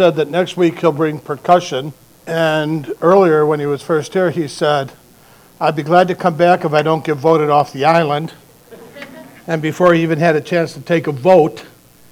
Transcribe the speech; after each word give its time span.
said 0.00 0.16
that 0.16 0.30
next 0.30 0.56
week 0.56 0.80
he'll 0.80 0.92
bring 0.92 1.18
percussion. 1.18 1.92
And 2.26 2.90
earlier, 3.02 3.44
when 3.44 3.60
he 3.60 3.66
was 3.66 3.82
first 3.82 4.14
here, 4.14 4.30
he 4.30 4.48
said, 4.48 4.92
I'd 5.60 5.76
be 5.76 5.82
glad 5.82 6.08
to 6.08 6.14
come 6.14 6.38
back 6.38 6.64
if 6.64 6.72
I 6.72 6.80
don't 6.80 7.04
get 7.04 7.16
voted 7.16 7.50
off 7.50 7.74
the 7.74 7.84
island. 7.84 8.32
And 9.46 9.60
before 9.60 9.92
he 9.92 10.02
even 10.02 10.18
had 10.18 10.36
a 10.36 10.40
chance 10.40 10.72
to 10.72 10.80
take 10.80 11.06
a 11.06 11.12
vote, 11.12 11.66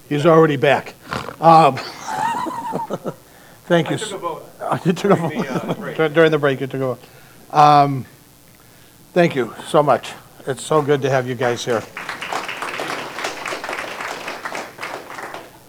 he's 0.06 0.27
already 0.27 0.56
back. 0.56 0.96
Um, 1.40 1.77
Thank 3.64 3.89
you. 3.89 3.96
I 3.96 3.98
took 3.98 4.12
a 4.12 4.18
vote. 4.18 4.45
Uh, 4.61 4.77
took 4.77 5.12
a 5.12 5.16
During 5.16 5.41
the, 5.41 5.48
uh, 5.48 5.73
break. 5.73 5.96
During 6.12 6.30
the 6.30 6.39
break, 6.39 6.61
you 6.61 6.66
took 6.66 6.82
a 6.82 6.95
vote. 6.95 7.00
Um, 7.50 8.05
Thank 9.14 9.34
you 9.34 9.55
so 9.66 9.82
much. 9.82 10.12
It's 10.46 10.62
so 10.62 10.82
good 10.82 11.00
to 11.00 11.09
have 11.09 11.27
you 11.27 11.34
guys 11.34 11.64
here. 11.64 11.82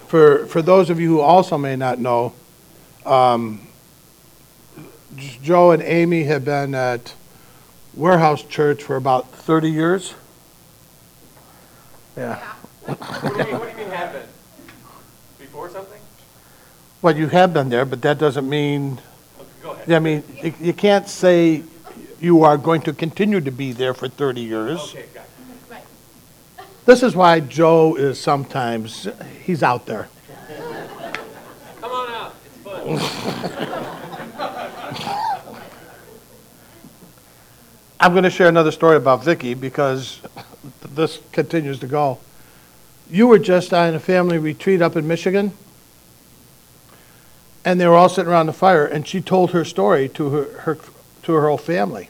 For, 0.10 0.48
for 0.48 0.64
those 0.64 0.90
of 0.90 1.00
you 1.00 1.08
who 1.08 1.22
also 1.22 1.56
may 1.56 1.76
not 1.76 2.00
know, 2.00 2.34
um, 3.06 3.68
Joe 5.44 5.70
and 5.70 5.84
Amy 5.84 6.24
have 6.24 6.44
been 6.44 6.74
at 6.74 7.14
Warehouse 7.94 8.42
Church 8.42 8.82
for 8.82 8.96
about 8.96 9.30
30 9.30 9.70
years. 9.70 10.16
Yeah. 12.18 12.38
What 12.88 12.98
do 13.22 13.28
you 13.38 13.44
mean, 13.46 13.60
what 13.60 13.66
do 13.66 13.70
you 13.70 13.78
mean 13.86 13.96
have 13.96 14.14
been? 14.14 14.28
Before 15.38 15.70
something? 15.70 16.02
Well, 17.04 17.16
you 17.16 17.28
have 17.28 17.54
been 17.54 17.70
there, 17.70 17.86
but 17.86 18.02
that 18.02 18.18
doesn't 18.18 18.50
mean 18.50 19.00
Okay, 19.40 19.48
Go 19.62 19.72
ahead. 19.74 19.92
I 19.92 20.00
mean, 20.00 20.24
you- 20.42 20.54
you 20.60 20.74
can't 20.74 21.08
say 21.08 21.62
you 22.20 22.44
are 22.44 22.58
going 22.58 22.82
to 22.82 22.94
continue 22.94 23.42
to 23.42 23.52
be 23.52 23.74
there 23.74 23.94
for 23.94 24.08
30 24.08 24.42
years. 24.42 24.80
Okay, 24.80 25.06
got 25.14 25.26
it. 25.26 25.84
This 26.90 27.04
is 27.04 27.16
why 27.16 27.40
Joe 27.40 27.94
is 27.94 28.20
sometimes, 28.20 29.08
he's 29.44 29.62
out 29.62 29.86
there. 29.86 30.10
Come 31.82 31.92
on 31.92 32.10
out, 32.10 32.34
it's 32.44 32.58
fun. 32.64 32.98
I'm 38.00 38.14
going 38.14 38.24
to 38.24 38.32
share 38.32 38.48
another 38.48 38.72
story 38.72 38.98
about 38.98 39.24
Vicky 39.24 39.54
because 39.54 40.20
this 40.84 41.20
continues 41.32 41.78
to 41.78 41.86
go. 41.86 42.18
You 43.08 43.28
were 43.28 43.38
just 43.38 43.72
on 43.72 43.94
a 43.94 44.00
family 44.00 44.40
retreat 44.40 44.82
up 44.82 44.96
in 44.96 45.08
Michigan, 45.08 45.52
and 47.64 47.80
they 47.80 47.86
were 47.86 47.98
all 47.98 48.10
sitting 48.10 48.32
around 48.32 48.48
the 48.48 48.54
fire, 48.54 48.88
and 48.88 49.08
she 49.08 49.22
told 49.22 49.52
her 49.52 49.64
story 49.64 50.10
to 50.10 50.30
her, 50.32 50.62
her 50.62 50.80
to 51.22 51.34
her 51.34 51.50
whole 51.50 51.60
family. 51.60 52.10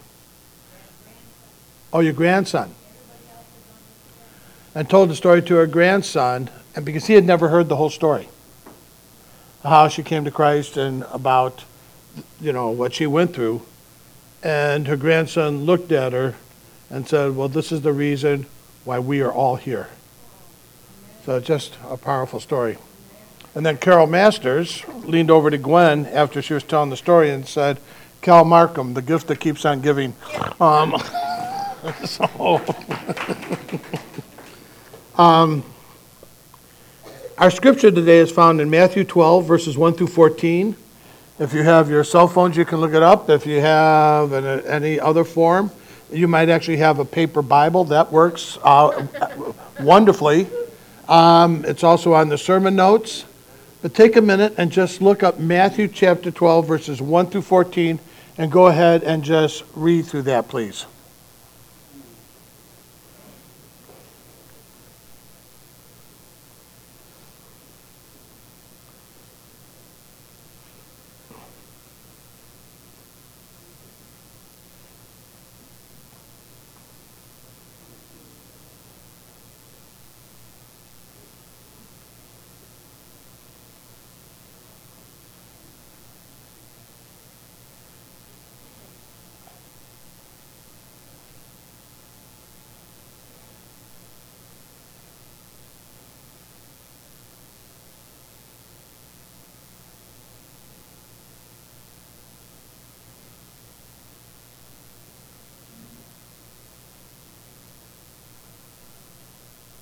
Oh, 1.92 2.00
your 2.00 2.14
grandson. 2.14 2.76
And 4.76 4.90
told 4.90 5.10
the 5.10 5.16
story 5.16 5.42
to 5.44 5.56
her 5.56 5.68
grandson, 5.68 6.50
and 6.76 6.86
because 6.86 7.08
he 7.08 7.14
had 7.14 7.26
never 7.26 7.50
heard 7.50 7.70
the 7.70 7.76
whole 7.76 7.90
story, 7.90 8.30
how 9.64 9.88
she 9.88 10.04
came 10.04 10.26
to 10.26 10.32
Christ 10.32 10.78
and 10.78 11.04
about, 11.12 11.64
you 12.40 12.54
know, 12.54 12.70
what 12.70 12.94
she 12.94 13.08
went 13.08 13.34
through. 13.34 13.62
And 14.42 14.88
her 14.88 14.96
grandson 14.96 15.66
looked 15.66 15.92
at 15.92 16.14
her 16.14 16.36
and 16.90 17.08
said, 17.08 17.36
Well, 17.36 17.50
this 17.50 17.72
is 17.72 17.82
the 17.82 17.92
reason 17.92 18.46
why 18.86 19.00
we 19.00 19.22
are 19.22 19.32
all 19.32 19.58
here. 19.58 19.90
So 21.26 21.40
just 21.40 21.78
a 21.90 21.98
powerful 21.98 22.40
story. 22.40 22.78
And 23.56 23.66
then 23.66 23.78
Carol 23.78 24.08
Masters 24.08 24.84
leaned 25.04 25.32
over 25.32 25.50
to 25.50 25.58
Gwen 25.58 26.06
after 26.06 26.42
she 26.42 26.54
was 26.54 26.64
telling 26.64 26.90
the 26.90 26.98
story 26.98 27.30
and 27.32 27.48
said, 27.48 27.80
Cal 28.22 28.46
Markham, 28.46 28.94
the 28.94 29.02
gift 29.02 29.28
that 29.28 29.40
keeps 29.40 29.66
on 29.66 29.82
giving. 29.82 30.16
Um, 30.60 30.96
so, 32.06 32.62
um, 35.20 35.64
our 37.38 37.52
scripture 37.52 37.92
today 37.92 38.20
is 38.20 38.32
found 38.32 38.62
in 38.62 38.70
Matthew 38.70 39.04
12, 39.04 39.46
verses 39.46 39.78
1 39.78 39.94
through 39.94 40.08
14. 40.08 40.76
If 41.40 41.54
you 41.54 41.64
have 41.64 41.90
your 41.90 42.04
cell 42.04 42.28
phones, 42.28 42.56
you 42.56 42.64
can 42.64 42.80
look 42.80 42.94
it 42.94 43.04
up. 43.04 43.30
If 43.30 43.46
you 43.46 43.60
have 43.60 44.32
an- 44.32 44.66
any 44.66 45.00
other 45.00 45.26
form, 45.26 45.72
you 46.12 46.28
might 46.28 46.48
actually 46.50 46.78
have 46.78 47.00
a 47.00 47.06
paper 47.06 47.42
Bible. 47.42 47.84
That 47.86 48.12
works 48.12 48.58
uh, 48.64 49.06
wonderfully. 49.82 50.48
Um, 51.10 51.66
It's 51.66 51.84
also 51.84 52.14
on 52.14 52.30
the 52.30 52.38
sermon 52.38 52.76
notes. 52.76 53.26
But 53.82 53.94
take 53.94 54.16
a 54.16 54.22
minute 54.22 54.56
and 54.58 54.72
just 54.72 55.02
look 55.02 55.24
up 55.24 55.40
Matthew 55.40 55.88
chapter 55.88 56.32
12, 56.32 56.68
verses 56.68 57.02
1 57.02 57.28
through 57.28 57.44
14, 57.44 58.00
and 58.38 58.52
go 58.52 58.68
ahead 58.68 59.04
and 59.04 59.24
just 59.24 59.64
read 59.76 60.06
through 60.06 60.24
that, 60.24 60.48
please. 60.50 60.86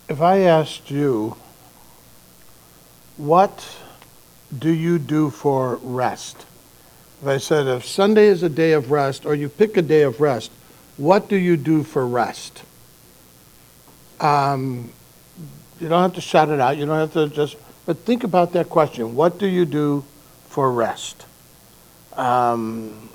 If 0.09 0.21
I 0.21 0.39
asked 0.39 0.89
you, 0.89 1.35
what 3.17 3.77
do 4.57 4.69
you 4.69 4.99
do 4.99 5.29
for 5.29 5.75
rest? 5.83 6.45
If 7.21 7.27
I 7.27 7.37
said, 7.37 7.67
if 7.67 7.85
Sunday 7.85 8.27
is 8.27 8.41
a 8.41 8.47
day 8.47 8.71
of 8.71 8.89
rest, 8.89 9.25
or 9.25 9.35
you 9.35 9.49
pick 9.49 9.75
a 9.75 9.81
day 9.81 10.03
of 10.03 10.21
rest, 10.21 10.51
what 10.95 11.27
do 11.27 11.35
you 11.35 11.57
do 11.57 11.83
for 11.83 12.07
rest? 12.07 12.63
Um, 14.21 14.91
you 15.79 15.89
don't 15.89 16.01
have 16.01 16.13
to 16.13 16.21
shout 16.21 16.49
it 16.49 16.61
out. 16.61 16.77
You 16.77 16.85
don't 16.85 16.99
have 16.99 17.13
to 17.13 17.27
just, 17.27 17.57
but 17.85 17.97
think 17.99 18.23
about 18.23 18.53
that 18.53 18.69
question. 18.69 19.13
What 19.13 19.37
do 19.37 19.45
you 19.45 19.65
do 19.65 20.05
for 20.47 20.71
rest? 20.71 21.25
Um, 22.13 23.09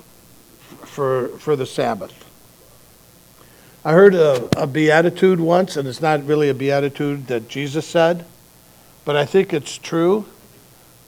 for, 0.85 1.29
for 1.39 1.57
the 1.57 1.67
Sabbath. 1.67 2.13
I 3.85 3.93
heard 3.93 4.15
a, 4.15 4.49
a 4.63 4.67
beatitude 4.67 5.41
once, 5.41 5.77
and 5.77 5.89
it's 5.89 6.01
not 6.01 6.25
really 6.25 6.49
a 6.49 6.55
beatitude 6.55 7.27
that 7.27 7.49
Jesus 7.49 7.85
said, 7.85 8.25
but 9.05 9.17
I 9.17 9.25
think 9.25 9.53
it's 9.53 9.77
true. 9.77 10.25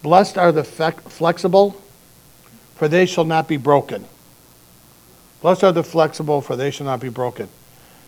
Blessed 0.02 0.36
are 0.36 0.50
the 0.50 0.64
flexible, 0.64 1.80
for 2.74 2.88
they 2.88 3.06
shall 3.06 3.24
not 3.24 3.46
be 3.46 3.56
broken. 3.56 4.04
Blessed 5.40 5.62
are 5.62 5.72
the 5.72 5.84
flexible, 5.84 6.40
for 6.40 6.56
they 6.56 6.72
shall 6.72 6.86
not 6.86 6.98
be 6.98 7.08
broken. 7.08 7.48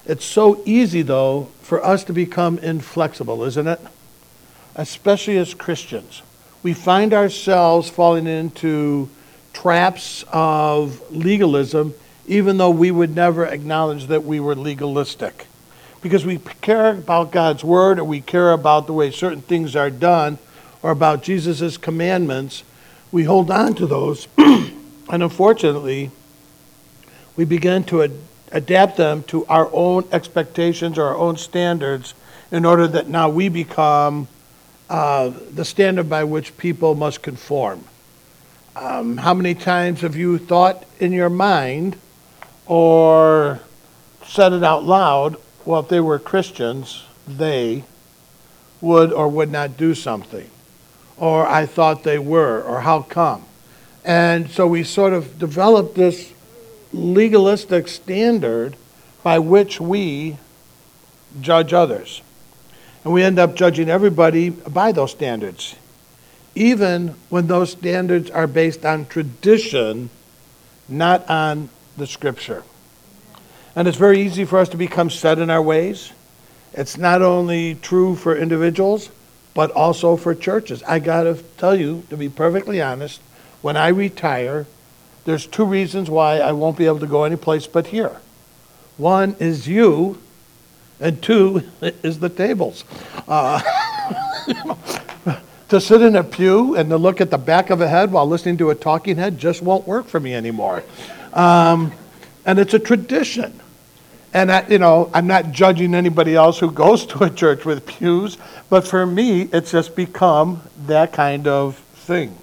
It's 0.05 0.25
so 0.25 0.61
easy, 0.65 1.03
though, 1.03 1.49
for 1.63 1.85
us 1.85 2.03
to 2.05 2.13
become 2.13 2.59
inflexible, 2.59 3.45
isn't 3.45 3.69
it? 3.69 3.81
Especially 4.75 5.37
as 5.37 5.55
Christians. 5.55 6.23
We 6.65 6.73
find 6.73 7.15
ourselves 7.15 7.89
falling 7.89 8.27
into 8.27 9.09
traps 9.53 10.25
of 10.33 11.01
legalism, 11.13 11.95
even 12.27 12.57
though 12.57 12.71
we 12.71 12.91
would 12.91 13.15
never 13.15 13.45
acknowledge 13.47 14.07
that 14.07 14.25
we 14.25 14.41
were 14.41 14.55
legalistic. 14.55 15.47
Because 16.03 16.25
we 16.25 16.39
care 16.39 16.91
about 16.91 17.33
God's 17.33 17.65
word, 17.65 17.99
or 17.99 18.05
we 18.05 18.21
care 18.21 18.53
about 18.53 18.87
the 18.87 18.93
way 18.93 19.11
certain 19.11 19.41
things 19.41 19.75
are 19.75 19.91
done, 19.91 20.39
or 20.83 20.91
about 20.91 21.23
Jesus' 21.23 21.77
commandments, 21.77 22.63
we 23.11 23.25
hold 23.25 23.51
on 23.51 23.75
to 23.75 23.87
those. 23.87 24.29
and 24.39 24.73
unfortunately, 25.09 26.11
we 27.37 27.45
begin 27.45 27.85
to 27.85 28.03
ad- 28.03 28.13
adapt 28.53 28.97
them 28.97 29.23
to 29.25 29.45
our 29.47 29.69
own 29.73 30.05
expectations 30.13 30.99
or 30.99 31.07
our 31.07 31.17
own 31.17 31.37
standards 31.37 32.15
in 32.51 32.65
order 32.65 32.87
that 32.87 33.09
now 33.09 33.29
we 33.29 33.49
become 33.49 34.29
uh, 34.89 35.33
the 35.53 35.65
standard 35.65 36.09
by 36.09 36.25
which 36.25 36.57
people 36.57 36.95
must 36.95 37.23
conform. 37.23 37.85
Um, 38.77 39.17
how 39.17 39.35
many 39.35 39.55
times 39.55 40.03
have 40.03 40.17
you 40.17 40.39
thought 40.39 40.85
in 41.01 41.13
your 41.13 41.31
mind 41.31 41.97
or 42.67 43.61
said 44.25 44.53
it 44.53 44.63
out 44.65 44.85
loud, 44.85 45.37
well, 45.65 45.81
if 45.81 45.89
they 45.89 46.01
were 46.01 46.19
Christians, 46.19 47.05
they 47.27 47.85
would 48.81 49.13
or 49.13 49.29
would 49.29 49.51
not 49.51 49.77
do 49.77 49.95
something? 49.95 50.51
Or 51.17 51.47
I 51.47 51.67
thought 51.67 52.03
they 52.03 52.19
were, 52.19 52.63
or 52.63 52.81
how 52.81 53.03
come? 53.03 53.45
And 54.05 54.51
so 54.51 54.67
we 54.67 54.85
sort 54.85 55.13
of 55.13 55.39
developed 55.39 55.95
this 55.95 56.33
legalistic 56.93 57.89
standard 57.89 58.77
by 59.23 59.39
which 59.39 59.81
we 59.81 60.37
judge 61.41 61.73
others. 61.73 62.23
And 63.03 63.13
we 63.13 63.23
end 63.23 63.39
up 63.39 63.57
judging 63.57 63.89
everybody 63.89 64.51
by 64.51 64.93
those 64.93 65.11
standards. 65.11 65.77
even 66.57 67.15
when 67.29 67.47
those 67.47 67.71
standards 67.71 68.31
are 68.31 68.47
based 68.47 68.85
on 68.85 69.07
tradition, 69.07 70.09
not 70.89 71.29
on 71.29 71.69
the 71.97 72.07
scripture. 72.07 72.63
And 73.75 73.87
it's 73.87 73.99
very 73.99 74.21
easy 74.21 74.45
for 74.45 74.59
us 74.59 74.69
to 74.71 74.77
become 74.77 75.11
set 75.11 75.39
in 75.39 75.51
our 75.51 75.63
ways. 75.63 76.13
It's 76.73 76.97
not 76.97 77.23
only 77.23 77.75
true 77.77 78.17
for 78.17 78.37
individuals, 78.37 79.11
but 79.55 79.71
also 79.71 80.17
for 80.17 80.35
churches. 80.35 80.83
I 80.83 80.99
got 80.99 81.25
to 81.25 81.43
tell 81.57 81.75
you, 81.75 82.05
to 82.11 82.17
be 82.17 82.29
perfectly 82.29 82.81
honest, 82.83 83.21
when 83.63 83.77
I 83.77 83.89
retire, 83.89 84.67
there's 85.25 85.47
two 85.47 85.65
reasons 85.65 86.11
why 86.11 86.39
I 86.39 86.53
won't 86.53 86.77
be 86.77 86.87
able 86.87 87.01
to 87.01 87.07
go 87.07 87.25
anyplace 87.25 87.67
but 87.67 87.89
here. 87.89 88.17
One 88.97 89.37
is 89.39 89.67
you, 89.67 90.21
and 91.01 91.23
two 91.23 91.63
is 91.81 92.21
the 92.21 92.29
tables. 92.29 92.85
Uh, 93.27 93.61
to 95.69 95.81
sit 95.81 96.01
in 96.01 96.17
a 96.17 96.23
pew 96.23 96.77
and 96.77 96.91
to 96.91 96.97
look 96.97 97.21
at 97.21 97.31
the 97.31 97.39
back 97.39 97.71
of 97.71 97.81
a 97.81 97.89
head 97.89 98.13
while 98.13 98.27
listening 98.27 98.57
to 98.59 98.71
a 98.71 98.75
talking 98.75 99.17
head 99.17 99.39
just 99.39 99.63
won't 99.63 99.87
work 99.87 100.07
for 100.07 100.21
me 100.21 100.35
anymore. 100.35 100.85
Um, 101.37 101.93
and 102.47 102.59
it's 102.59 102.75
a 102.75 102.79
tradition. 102.79 103.61
And 104.33 104.51
I, 104.51 104.67
you 104.67 104.79
know, 104.79 105.11
I'm 105.15 105.27
not 105.27 105.53
judging 105.53 105.95
anybody 105.95 106.35
else 106.35 106.59
who 106.59 106.71
goes 106.73 107.07
to 107.13 107.25
a 107.25 107.31
church 107.31 107.65
with 107.65 107.87
pews, 107.87 108.39
but 108.69 108.87
for 108.87 109.07
me, 109.07 109.43
it's 109.53 109.71
just 109.71 109.95
become 109.95 110.63
that 110.87 111.13
kind 111.13 111.47
of 111.47 111.77
thing. 111.77 112.37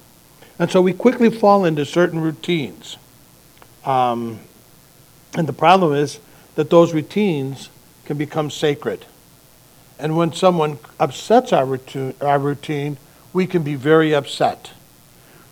And 0.59 0.71
so 0.71 0.81
we 0.81 0.93
quickly 0.93 1.29
fall 1.29 1.65
into 1.65 1.85
certain 1.85 2.21
routines. 2.21 2.97
Um, 3.83 4.39
and 5.35 5.47
the 5.47 5.53
problem 5.53 5.93
is 5.93 6.19
that 6.55 6.69
those 6.69 6.93
routines 6.93 7.69
can 8.05 8.17
become 8.17 8.51
sacred. 8.51 9.05
And 9.97 10.15
when 10.15 10.33
someone 10.33 10.77
upsets 10.99 11.51
our 11.51 11.65
routine, 11.65 12.13
our 12.21 12.37
routine, 12.37 12.97
we 13.31 13.47
can 13.47 13.63
be 13.63 13.75
very 13.75 14.13
upset. 14.13 14.71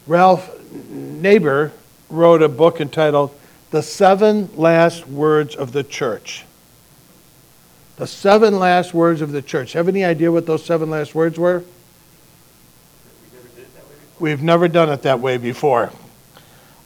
Ralph 0.06 0.50
Neighbour 0.72 1.72
wrote 2.12 2.42
a 2.42 2.50
book 2.50 2.82
entitled 2.82 3.32
The 3.72 3.82
Seven 3.82 4.50
Last 4.56 5.08
Words 5.08 5.56
of 5.56 5.72
the 5.72 5.84
Church. 5.84 6.46
The 8.02 8.08
seven 8.08 8.58
last 8.58 8.96
words 8.96 9.22
of 9.22 9.32
the 9.32 9.44
church. 9.44 9.74
Have 9.74 9.88
any 9.88 10.04
idea 10.04 10.32
what 10.32 10.48
those 10.48 10.66
seven 10.66 10.90
last 10.90 11.14
words 11.14 11.38
were? 11.38 11.64
We've 14.20 14.42
never 14.42 14.68
done 14.68 14.90
it 14.90 15.04
that 15.04 15.20
way 15.20 15.38
before. 15.38 15.92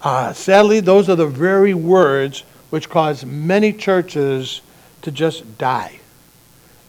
Uh, 0.01 0.33
sadly, 0.33 0.81
those 0.81 1.07
are 1.07 1.16
the 1.16 1.25
very 1.25 1.74
words 1.74 2.42
which 2.69 2.89
cause 2.89 3.25
many 3.25 3.72
churches 3.72 4.60
to 5.04 5.12
just 5.12 5.57
die. 5.57 6.00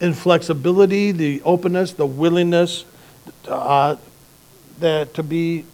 Inflexibility, 0.00 1.12
the 1.12 1.41
openness, 1.43 1.93
the 1.93 2.06
willingness 2.06 2.85
uh, 3.47 3.94
that 4.81 5.15
to 5.15 5.23
be 5.23 5.65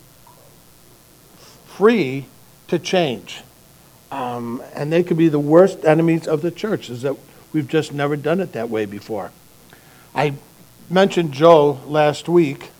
free 1.67 2.26
to 2.72 2.78
change. 2.78 3.42
Um, 4.10 4.62
and 4.74 4.90
they 4.90 5.02
could 5.02 5.19
be 5.19 5.28
the 5.28 5.38
worst 5.38 5.84
enemies 5.84 6.26
of 6.26 6.40
the 6.40 6.50
church, 6.50 6.88
is 6.88 7.02
that 7.02 7.16
we've 7.52 7.69
just 7.69 7.92
never 7.92 8.16
done 8.16 8.40
it 8.40 8.52
that 8.52 8.70
way 8.70 8.86
before. 8.86 9.30
I 10.14 10.34
mentioned 10.88 11.32
Joe 11.32 11.80
last 11.86 12.30
week 12.30 12.70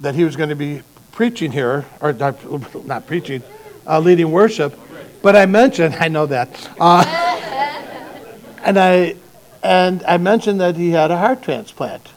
that 0.00 0.14
he 0.14 0.24
was 0.24 0.36
going 0.36 0.50
to 0.50 0.56
be 0.56 0.82
preaching 1.12 1.52
here, 1.52 1.86
or 2.00 2.12
not, 2.12 2.86
not 2.86 3.06
preaching, 3.06 3.42
uh, 3.86 3.98
leading 3.98 4.30
worship. 4.30 4.78
But 5.22 5.36
I 5.36 5.46
mentioned, 5.46 5.94
I 6.00 6.08
know 6.08 6.26
that, 6.26 6.70
uh, 6.78 7.04
and 8.62 8.78
I 8.78 9.16
and 9.62 10.02
I 10.06 10.18
mentioned 10.18 10.60
that 10.60 10.76
he 10.76 10.90
had 10.90 11.10
a 11.10 11.16
heart 11.16 11.42
transplant, 11.42 12.10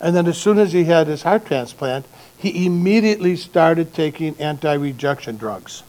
and 0.00 0.14
then 0.14 0.28
as 0.28 0.38
soon 0.38 0.58
as 0.60 0.72
he 0.72 0.84
had 0.84 1.08
his 1.08 1.22
heart 1.22 1.44
transplant, 1.44 2.06
he 2.38 2.64
immediately 2.64 3.34
started 3.34 3.92
taking 3.92 4.36
anti-rejection 4.38 5.36
drugs. 5.36 5.82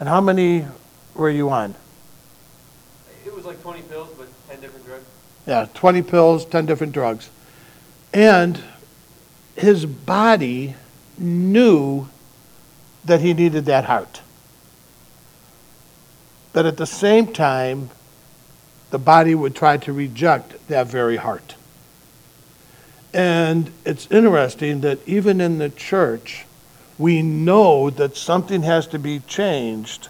And 0.00 0.08
how 0.08 0.22
many 0.22 0.64
were 1.14 1.28
you 1.28 1.50
on? 1.50 1.74
It 3.26 3.34
was 3.34 3.44
like 3.44 3.62
20 3.62 3.82
pills, 3.82 4.08
but 4.16 4.28
10 4.48 4.60
different 4.62 4.86
drugs. 4.86 5.04
Yeah, 5.46 5.66
20 5.74 6.02
pills, 6.02 6.46
10 6.46 6.64
different 6.64 6.94
drugs. 6.94 7.28
And 8.14 8.60
his 9.56 9.84
body 9.84 10.74
knew 11.18 12.08
that 13.04 13.20
he 13.20 13.34
needed 13.34 13.66
that 13.66 13.84
heart. 13.84 14.22
But 16.54 16.64
at 16.64 16.78
the 16.78 16.86
same 16.86 17.32
time, 17.32 17.90
the 18.90 18.98
body 18.98 19.34
would 19.34 19.54
try 19.54 19.76
to 19.76 19.92
reject 19.92 20.66
that 20.68 20.86
very 20.86 21.16
heart. 21.16 21.54
And 23.12 23.70
it's 23.84 24.10
interesting 24.10 24.80
that 24.80 24.98
even 25.06 25.40
in 25.40 25.58
the 25.58 25.68
church, 25.68 26.46
we 27.00 27.22
know 27.22 27.88
that 27.88 28.14
something 28.14 28.62
has 28.62 28.86
to 28.88 28.98
be 28.98 29.20
changed, 29.20 30.08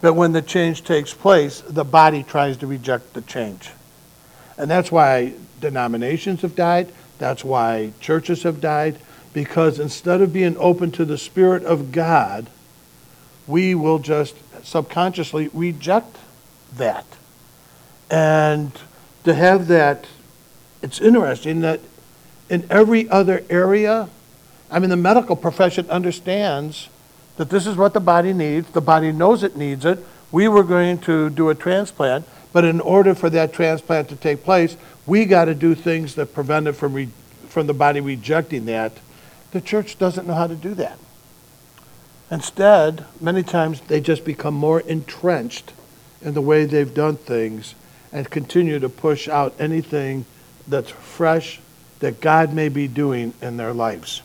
but 0.00 0.14
when 0.14 0.32
the 0.32 0.40
change 0.40 0.82
takes 0.82 1.12
place, 1.12 1.60
the 1.60 1.84
body 1.84 2.22
tries 2.22 2.56
to 2.56 2.66
reject 2.66 3.12
the 3.12 3.20
change. 3.20 3.70
And 4.56 4.70
that's 4.70 4.90
why 4.90 5.34
denominations 5.60 6.40
have 6.40 6.56
died. 6.56 6.90
That's 7.18 7.44
why 7.44 7.92
churches 8.00 8.44
have 8.44 8.62
died. 8.62 8.98
Because 9.34 9.78
instead 9.78 10.22
of 10.22 10.32
being 10.32 10.56
open 10.56 10.90
to 10.92 11.04
the 11.04 11.18
Spirit 11.18 11.64
of 11.64 11.92
God, 11.92 12.48
we 13.46 13.74
will 13.74 13.98
just 13.98 14.36
subconsciously 14.64 15.50
reject 15.52 16.16
that. 16.76 17.04
And 18.10 18.72
to 19.24 19.34
have 19.34 19.68
that, 19.68 20.06
it's 20.80 20.98
interesting 20.98 21.60
that 21.60 21.80
in 22.48 22.66
every 22.70 23.06
other 23.10 23.44
area, 23.50 24.08
I 24.70 24.78
mean, 24.78 24.90
the 24.90 24.96
medical 24.96 25.36
profession 25.36 25.88
understands 25.90 26.88
that 27.36 27.50
this 27.50 27.66
is 27.66 27.76
what 27.76 27.94
the 27.94 28.00
body 28.00 28.32
needs. 28.32 28.70
The 28.70 28.80
body 28.80 29.12
knows 29.12 29.42
it 29.42 29.56
needs 29.56 29.84
it. 29.84 30.04
We 30.32 30.48
were 30.48 30.64
going 30.64 30.98
to 31.00 31.30
do 31.30 31.50
a 31.50 31.54
transplant, 31.54 32.26
but 32.52 32.64
in 32.64 32.80
order 32.80 33.14
for 33.14 33.30
that 33.30 33.52
transplant 33.52 34.08
to 34.08 34.16
take 34.16 34.42
place, 34.42 34.76
we 35.06 35.24
got 35.24 35.44
to 35.44 35.54
do 35.54 35.74
things 35.74 36.16
that 36.16 36.34
prevent 36.34 36.66
it 36.66 36.72
from, 36.72 36.94
re- 36.94 37.08
from 37.48 37.66
the 37.66 37.74
body 37.74 38.00
rejecting 38.00 38.64
that. 38.66 38.92
The 39.52 39.60
church 39.60 39.98
doesn't 39.98 40.26
know 40.26 40.34
how 40.34 40.48
to 40.48 40.56
do 40.56 40.74
that. 40.74 40.98
Instead, 42.30 43.04
many 43.20 43.44
times 43.44 43.80
they 43.82 44.00
just 44.00 44.24
become 44.24 44.54
more 44.54 44.80
entrenched 44.80 45.72
in 46.20 46.34
the 46.34 46.40
way 46.40 46.64
they've 46.64 46.92
done 46.92 47.16
things 47.16 47.76
and 48.12 48.28
continue 48.28 48.80
to 48.80 48.88
push 48.88 49.28
out 49.28 49.54
anything 49.60 50.24
that's 50.66 50.90
fresh 50.90 51.60
that 52.00 52.20
God 52.20 52.52
may 52.52 52.68
be 52.68 52.88
doing 52.88 53.32
in 53.40 53.56
their 53.56 53.72
lives. 53.72 54.22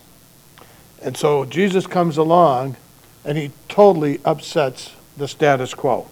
And 1.01 1.18
so 1.18 1.45
Jesus 1.45 1.88
comes 1.88 2.18
along 2.18 2.75
and 3.25 3.38
he 3.38 3.51
totally 3.68 4.19
upsets 4.24 4.93
the 5.17 5.27
status 5.27 5.74
quo. 5.74 6.10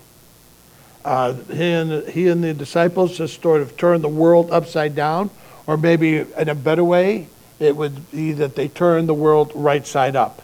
Uh, 1.06 1.34
he, 1.34 1.72
and, 1.72 2.08
he 2.10 2.28
and 2.28 2.44
the 2.44 2.54
disciples 2.54 3.18
just 3.18 3.42
sort 3.42 3.62
of 3.62 3.78
turned 3.78 4.04
the 4.04 4.10
world 4.10 4.52
upside 4.52 4.96
down, 4.96 5.30
or 5.66 5.78
maybe 5.78 6.18
in 6.18 6.50
a 6.50 6.56
better 6.56 6.84
way, 6.84 7.28
it 7.60 7.76
would 7.76 8.12
be 8.12 8.32
that 8.34 8.56
they 8.56 8.68
turned 8.68 9.08
the 9.08 9.14
world 9.14 9.52
right 9.56 9.86
side 9.86 10.16
up. 10.16 10.42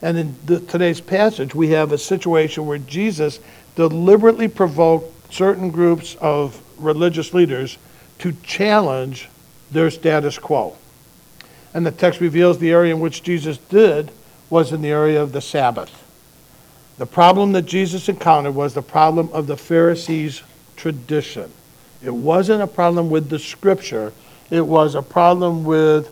And 0.00 0.18
in 0.18 0.36
the, 0.44 0.60
today's 0.60 1.00
passage, 1.00 1.54
we 1.54 1.70
have 1.70 1.92
a 1.92 1.98
situation 1.98 2.66
where 2.66 2.78
Jesus 2.78 3.40
deliberately 3.74 4.48
provoked 4.48 5.32
certain 5.32 5.70
groups 5.70 6.16
of 6.20 6.60
religious 6.78 7.34
leaders 7.34 7.78
to 8.18 8.32
challenge 8.42 9.28
their 9.70 9.90
status 9.90 10.38
quo. 10.38 10.76
And 11.74 11.84
the 11.84 11.90
text 11.90 12.20
reveals 12.20 12.58
the 12.58 12.70
area 12.70 12.94
in 12.94 13.00
which 13.00 13.24
Jesus 13.24 13.58
did 13.58 14.12
was 14.48 14.72
in 14.72 14.80
the 14.80 14.90
area 14.90 15.20
of 15.20 15.32
the 15.32 15.40
Sabbath. 15.40 16.02
The 16.96 17.06
problem 17.06 17.52
that 17.52 17.62
Jesus 17.62 18.08
encountered 18.08 18.54
was 18.54 18.74
the 18.74 18.82
problem 18.82 19.28
of 19.32 19.48
the 19.48 19.56
Pharisees' 19.56 20.42
tradition. 20.76 21.50
It 22.02 22.14
wasn't 22.14 22.62
a 22.62 22.68
problem 22.68 23.10
with 23.10 23.28
the 23.28 23.40
scripture, 23.40 24.12
it 24.50 24.60
was 24.60 24.94
a 24.94 25.02
problem 25.02 25.64
with 25.64 26.10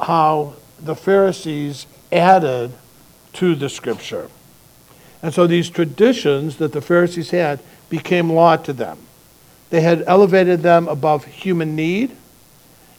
how 0.00 0.54
the 0.80 0.96
Pharisees 0.96 1.86
added 2.10 2.72
to 3.34 3.54
the 3.54 3.68
scripture. 3.68 4.28
And 5.22 5.32
so 5.32 5.46
these 5.46 5.70
traditions 5.70 6.56
that 6.56 6.72
the 6.72 6.80
Pharisees 6.80 7.30
had 7.30 7.60
became 7.88 8.32
law 8.32 8.56
to 8.56 8.72
them. 8.72 8.98
They 9.70 9.82
had 9.82 10.02
elevated 10.06 10.62
them 10.62 10.88
above 10.88 11.24
human 11.24 11.76
need, 11.76 12.16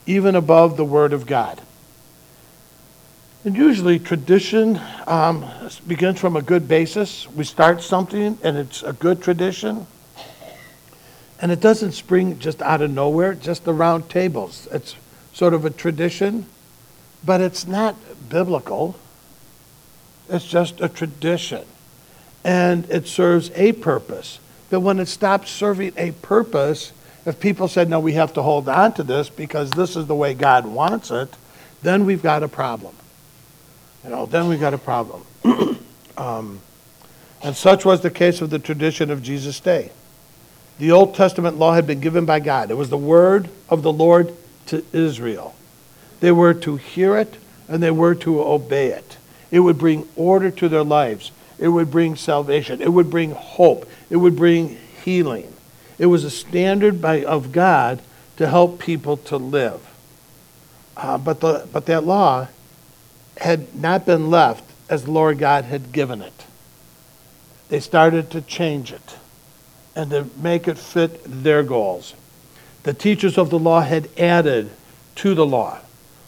even 0.06 0.34
above 0.34 0.76
the 0.76 0.84
Word 0.84 1.12
of 1.12 1.26
God. 1.26 1.60
And 3.42 3.56
usually, 3.56 3.98
tradition 3.98 4.78
um, 5.06 5.46
begins 5.86 6.20
from 6.20 6.36
a 6.36 6.42
good 6.42 6.68
basis. 6.68 7.26
We 7.30 7.44
start 7.44 7.80
something, 7.80 8.38
and 8.42 8.58
it's 8.58 8.82
a 8.82 8.92
good 8.92 9.22
tradition. 9.22 9.86
And 11.40 11.50
it 11.50 11.58
doesn't 11.58 11.92
spring 11.92 12.38
just 12.38 12.60
out 12.60 12.82
of 12.82 12.90
nowhere, 12.90 13.32
just 13.32 13.64
the 13.64 13.72
round 13.72 14.10
tables. 14.10 14.68
It's 14.70 14.94
sort 15.32 15.54
of 15.54 15.64
a 15.64 15.70
tradition, 15.70 16.44
but 17.24 17.40
it's 17.40 17.66
not 17.66 17.96
biblical. 18.28 18.96
It's 20.28 20.46
just 20.46 20.82
a 20.82 20.88
tradition. 20.90 21.64
And 22.44 22.84
it 22.90 23.08
serves 23.08 23.50
a 23.54 23.72
purpose. 23.72 24.38
But 24.68 24.80
when 24.80 25.00
it 25.00 25.08
stops 25.08 25.50
serving 25.50 25.94
a 25.96 26.10
purpose, 26.10 26.92
if 27.24 27.40
people 27.40 27.68
said, 27.68 27.88
no, 27.88 28.00
we 28.00 28.12
have 28.12 28.34
to 28.34 28.42
hold 28.42 28.68
on 28.68 28.92
to 28.94 29.02
this 29.02 29.30
because 29.30 29.70
this 29.70 29.96
is 29.96 30.06
the 30.06 30.14
way 30.14 30.34
God 30.34 30.66
wants 30.66 31.10
it, 31.10 31.34
then 31.80 32.04
we've 32.04 32.22
got 32.22 32.42
a 32.42 32.48
problem. 32.48 32.94
You 34.04 34.10
know, 34.10 34.26
then 34.26 34.48
we 34.48 34.56
got 34.56 34.74
a 34.74 34.78
problem. 34.78 35.24
Um, 36.16 36.60
And 37.42 37.56
such 37.56 37.84
was 37.86 38.02
the 38.02 38.10
case 38.10 38.42
of 38.42 38.50
the 38.50 38.58
tradition 38.58 39.10
of 39.10 39.22
Jesus' 39.22 39.60
day. 39.60 39.90
The 40.78 40.92
Old 40.92 41.14
Testament 41.14 41.56
law 41.56 41.72
had 41.72 41.86
been 41.86 42.00
given 42.00 42.26
by 42.26 42.40
God. 42.40 42.70
It 42.70 42.76
was 42.76 42.90
the 42.90 42.98
word 42.98 43.48
of 43.68 43.82
the 43.82 43.92
Lord 43.92 44.34
to 44.66 44.84
Israel. 44.92 45.54
They 46.20 46.32
were 46.32 46.54
to 46.54 46.76
hear 46.76 47.16
it 47.16 47.36
and 47.68 47.82
they 47.82 47.90
were 47.90 48.14
to 48.16 48.42
obey 48.42 48.88
it. 48.88 49.16
It 49.50 49.60
would 49.60 49.78
bring 49.78 50.08
order 50.16 50.50
to 50.50 50.68
their 50.68 50.84
lives. 50.84 51.32
It 51.58 51.68
would 51.68 51.90
bring 51.90 52.16
salvation. 52.16 52.82
It 52.82 52.92
would 52.92 53.10
bring 53.10 53.32
hope. 53.32 53.88
It 54.10 54.16
would 54.16 54.36
bring 54.36 54.76
healing. 55.04 55.52
It 55.98 56.06
was 56.06 56.24
a 56.24 56.30
standard 56.30 57.00
by, 57.00 57.24
of 57.24 57.52
God 57.52 58.00
to 58.36 58.48
help 58.48 58.78
people 58.78 59.16
to 59.18 59.36
live. 59.36 59.86
Uh, 60.96 61.18
but, 61.18 61.40
the, 61.40 61.66
but 61.72 61.86
that 61.86 62.04
law 62.04 62.48
had 63.40 63.74
not 63.74 64.06
been 64.06 64.30
left 64.30 64.64
as 64.88 65.04
the 65.04 65.10
Lord 65.10 65.38
God 65.38 65.64
had 65.64 65.92
given 65.92 66.22
it. 66.22 66.46
They 67.68 67.80
started 67.80 68.30
to 68.30 68.40
change 68.40 68.92
it 68.92 69.16
and 69.94 70.10
to 70.10 70.26
make 70.36 70.66
it 70.66 70.78
fit 70.78 71.20
their 71.24 71.62
goals. 71.62 72.14
The 72.82 72.94
teachers 72.94 73.36
of 73.36 73.50
the 73.50 73.58
law 73.58 73.80
had 73.80 74.08
added 74.18 74.70
to 75.16 75.34
the 75.34 75.46
law 75.46 75.80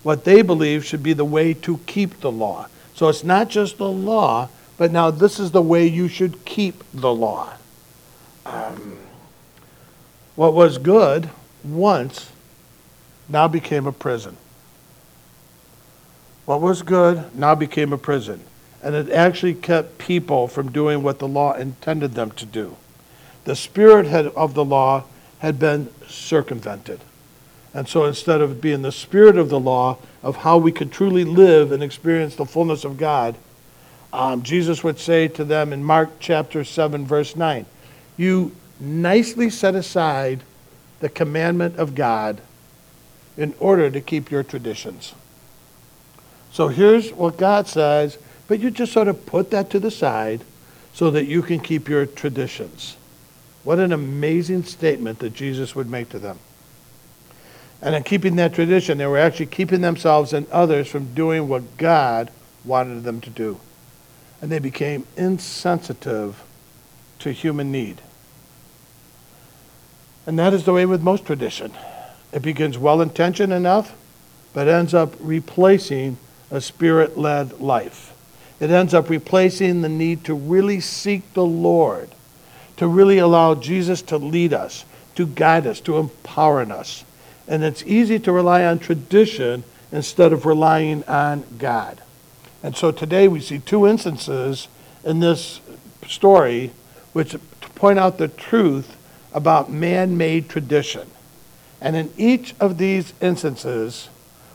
what 0.02 0.25
they 0.25 0.42
believed 0.42 0.87
should 0.87 1.02
be 1.02 1.12
the 1.12 1.25
way 1.25 1.54
to 1.54 1.78
keep 1.87 2.21
the 2.21 2.31
law. 2.31 2.66
So 2.95 3.09
it's 3.09 3.25
not 3.25 3.49
just 3.49 3.78
the 3.78 3.88
law, 3.88 4.49
but 4.76 4.90
now 4.90 5.11
this 5.11 5.38
is 5.38 5.52
the 5.52 5.62
way 5.62 5.87
you 5.87 6.09
should 6.09 6.45
keep 6.45 6.83
the 6.92 7.14
law. 7.14 7.54
Um, 8.45 8.99
what 10.35 10.54
was 10.54 10.78
good 10.78 11.31
once 11.62 12.31
now 13.28 13.47
became 13.47 13.87
a 13.87 13.92
prison. 13.92 14.37
What 16.44 16.61
was 16.61 16.82
good 16.82 17.34
now 17.37 17.54
became 17.54 17.92
a 17.92 17.99
prison. 17.99 18.40
And 18.82 18.94
it 18.94 19.11
actually 19.11 19.54
kept 19.54 19.99
people 19.99 20.49
from 20.49 20.72
doing 20.72 21.02
what 21.02 21.20
the 21.20 21.28
law 21.28 21.52
intended 21.52 22.14
them 22.14 22.32
to 22.32 22.44
do. 22.44 22.76
The 23.44 23.54
spirit 23.54 24.06
had, 24.06 24.26
of 24.26 24.54
the 24.54 24.64
law 24.64 25.04
had 25.38 25.58
been 25.58 25.88
circumvented. 26.08 27.00
And 27.75 27.88
so 27.88 28.04
instead 28.04 28.40
of 28.40 28.61
being 28.61 28.82
the 28.82 28.92
spirit 28.92 29.38
of 29.38 29.49
the 29.49 29.61
law, 29.61 29.99
of 30.22 30.37
how 30.37 30.58
we 30.58 30.72
could 30.72 30.92
truly 30.92 31.25
live 31.25 31.72
and 31.72 31.82
experience 31.82 32.34
the 32.34 32.44
fullness 32.44 32.84
of 32.84 32.99
God, 32.99 33.37
um, 34.12 34.42
Jesus 34.42 34.84
would 34.84 34.99
say 34.99 35.26
to 35.28 35.44
them 35.44 35.72
in 35.72 35.82
Mark 35.82 36.11
chapter 36.20 36.64
7, 36.64 37.06
verse 37.06 37.34
9, 37.34 37.64
You 38.16 38.54
nicely 38.78 39.49
set 39.49 39.75
aside 39.75 40.42
the 41.00 41.08
commandment 41.08 41.76
of 41.76 41.94
God 41.94 42.40
in 43.37 43.54
order 43.58 43.90
to 43.90 44.00
keep 44.00 44.30
your 44.30 44.42
traditions. 44.42 45.14
So 46.52 46.68
here's 46.68 47.11
what 47.12 47.38
God 47.38 47.66
says, 47.66 48.18
but 48.47 48.61
you 48.61 48.71
just 48.71 48.92
sort 48.92 49.09
of 49.09 49.25
put 49.25 49.50
that 49.50 49.71
to 49.71 49.80
the 49.80 49.90
side 49.90 50.44
so 50.92 51.11
that 51.11 51.25
you 51.25 51.42
can 51.42 51.61
keep 51.61 51.88
your 51.88 52.04
traditions. 52.04 52.97
What 53.64 53.78
an 53.78 53.92
amazing 53.92 54.64
statement 54.64 55.21
that 55.21 55.35
Jesus 55.35 55.75
would 55.75 55.88
make 55.88 56.11
to 56.11 56.18
them. 56.18 56.38
And 57.80 57.94
in 57.94 58.02
keeping 58.02 58.37
that 58.37 58.54
tradition, 58.54 58.99
they 58.99 59.06
were 59.06 59.18
actually 59.18 59.47
keeping 59.47 59.80
themselves 59.80 60.32
and 60.32 60.49
others 60.50 60.88
from 60.88 61.14
doing 61.14 61.49
what 61.49 61.78
God 61.78 62.30
wanted 62.64 63.02
them 63.02 63.21
to 63.23 63.30
do. 63.30 63.59
And 64.40 64.52
they 64.52 64.59
became 64.59 65.06
insensitive 65.16 66.42
to 67.21 67.32
human 67.32 67.73
need. 67.73 68.02
And 70.26 70.38
that 70.38 70.52
is 70.52 70.64
the 70.64 70.73
way 70.73 70.87
with 70.87 71.02
most 71.02 71.25
tradition. 71.25 71.73
It 72.32 72.42
begins 72.42 72.78
well 72.78 73.00
intentioned 73.00 73.52
enough, 73.52 73.94
but 74.52 74.68
ends 74.68 74.92
up 74.92 75.14
replacing 75.18 76.18
a 76.52 76.61
spirit 76.61 77.18
led 77.18 77.59
life. 77.61 78.12
It 78.61 78.71
ends 78.71 78.94
up 78.94 79.11
replacing 79.11 79.80
the 79.80 79.88
need 79.88 80.23
to 80.25 80.35
really 80.35 80.78
seek 80.78 81.35
the 81.35 81.44
Lord, 81.44 82.11
to 82.76 82.87
really 82.87 83.18
allow 83.18 83.56
Jesus 83.56 84.02
to 84.02 84.18
lead 84.18 84.52
us, 84.52 84.85
to 85.16 85.26
guide 85.26 85.66
us, 85.66 85.80
to 85.80 85.99
empower 85.99 86.61
us. 86.61 87.04
And 87.49 87.64
it's 87.64 87.82
easy 87.85 88.21
to 88.21 88.30
rely 88.30 88.64
on 88.64 88.78
tradition 88.78 89.64
instead 89.90 90.32
of 90.32 90.47
relying 90.47 91.02
on 91.04 91.44
God. 91.59 92.00
And 92.62 92.76
so 92.76 92.92
today 92.92 93.26
we 93.26 93.40
see 93.40 93.59
two 93.59 93.87
instances 93.87 94.68
in 95.04 95.18
this 95.18 95.61
story 96.06 96.71
which 97.12 97.35
point 97.75 97.99
out 97.99 98.18
the 98.18 98.28
truth 98.28 98.97
about 99.32 99.71
man 99.73 100.16
made 100.16 100.49
tradition. 100.49 101.11
And 101.80 101.97
in 101.97 102.12
each 102.16 102.54
of 102.61 102.78
these 102.78 103.12
instances, 103.21 104.09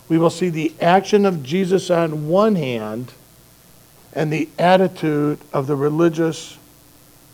we 0.09 0.17
will 0.17 0.29
see 0.29 0.49
the 0.49 0.73
action 0.79 1.25
of 1.25 1.43
Jesus 1.43 1.89
on 1.89 2.27
one 2.27 2.55
hand 2.55 3.13
and 4.13 4.31
the 4.31 4.49
attitude 4.57 5.39
of 5.53 5.67
the 5.67 5.75
religious 5.75 6.57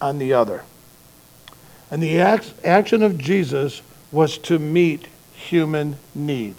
on 0.01 0.17
the 0.17 0.33
other. 0.33 0.63
And 1.91 2.01
the 2.01 2.19
act, 2.19 2.53
action 2.63 3.03
of 3.03 3.17
Jesus 3.17 3.81
was 4.11 4.37
to 4.39 4.57
meet 4.59 5.07
human 5.33 5.97
need. 6.15 6.55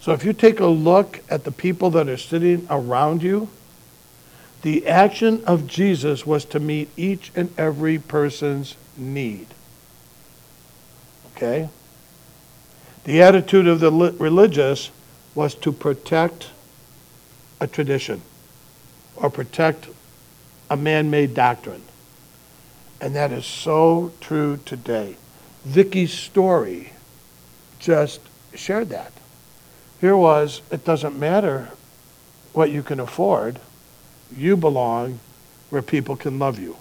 So 0.00 0.12
if 0.12 0.24
you 0.24 0.32
take 0.32 0.60
a 0.60 0.66
look 0.66 1.20
at 1.28 1.44
the 1.44 1.52
people 1.52 1.90
that 1.90 2.08
are 2.08 2.16
sitting 2.16 2.66
around 2.70 3.22
you, 3.22 3.48
the 4.62 4.86
action 4.88 5.44
of 5.44 5.66
Jesus 5.66 6.26
was 6.26 6.44
to 6.46 6.58
meet 6.58 6.88
each 6.96 7.30
and 7.36 7.52
every 7.58 7.98
person's 7.98 8.76
need. 8.96 9.46
Okay? 11.36 11.68
The 13.08 13.22
attitude 13.22 13.66
of 13.66 13.80
the 13.80 13.90
religious 13.90 14.90
was 15.34 15.54
to 15.54 15.72
protect 15.72 16.50
a 17.58 17.66
tradition 17.66 18.20
or 19.16 19.30
protect 19.30 19.88
a 20.68 20.76
man 20.76 21.08
made 21.08 21.32
doctrine. 21.32 21.80
And 23.00 23.16
that 23.16 23.32
is 23.32 23.46
so 23.46 24.12
true 24.20 24.60
today. 24.66 25.16
Vicky's 25.64 26.12
story 26.12 26.92
just 27.78 28.20
shared 28.54 28.90
that. 28.90 29.12
Here 30.02 30.14
was 30.14 30.60
it 30.70 30.84
doesn't 30.84 31.18
matter 31.18 31.70
what 32.52 32.70
you 32.70 32.82
can 32.82 33.00
afford, 33.00 33.58
you 34.36 34.54
belong 34.54 35.18
where 35.70 35.80
people 35.80 36.14
can 36.14 36.38
love 36.38 36.58
you. 36.58 36.76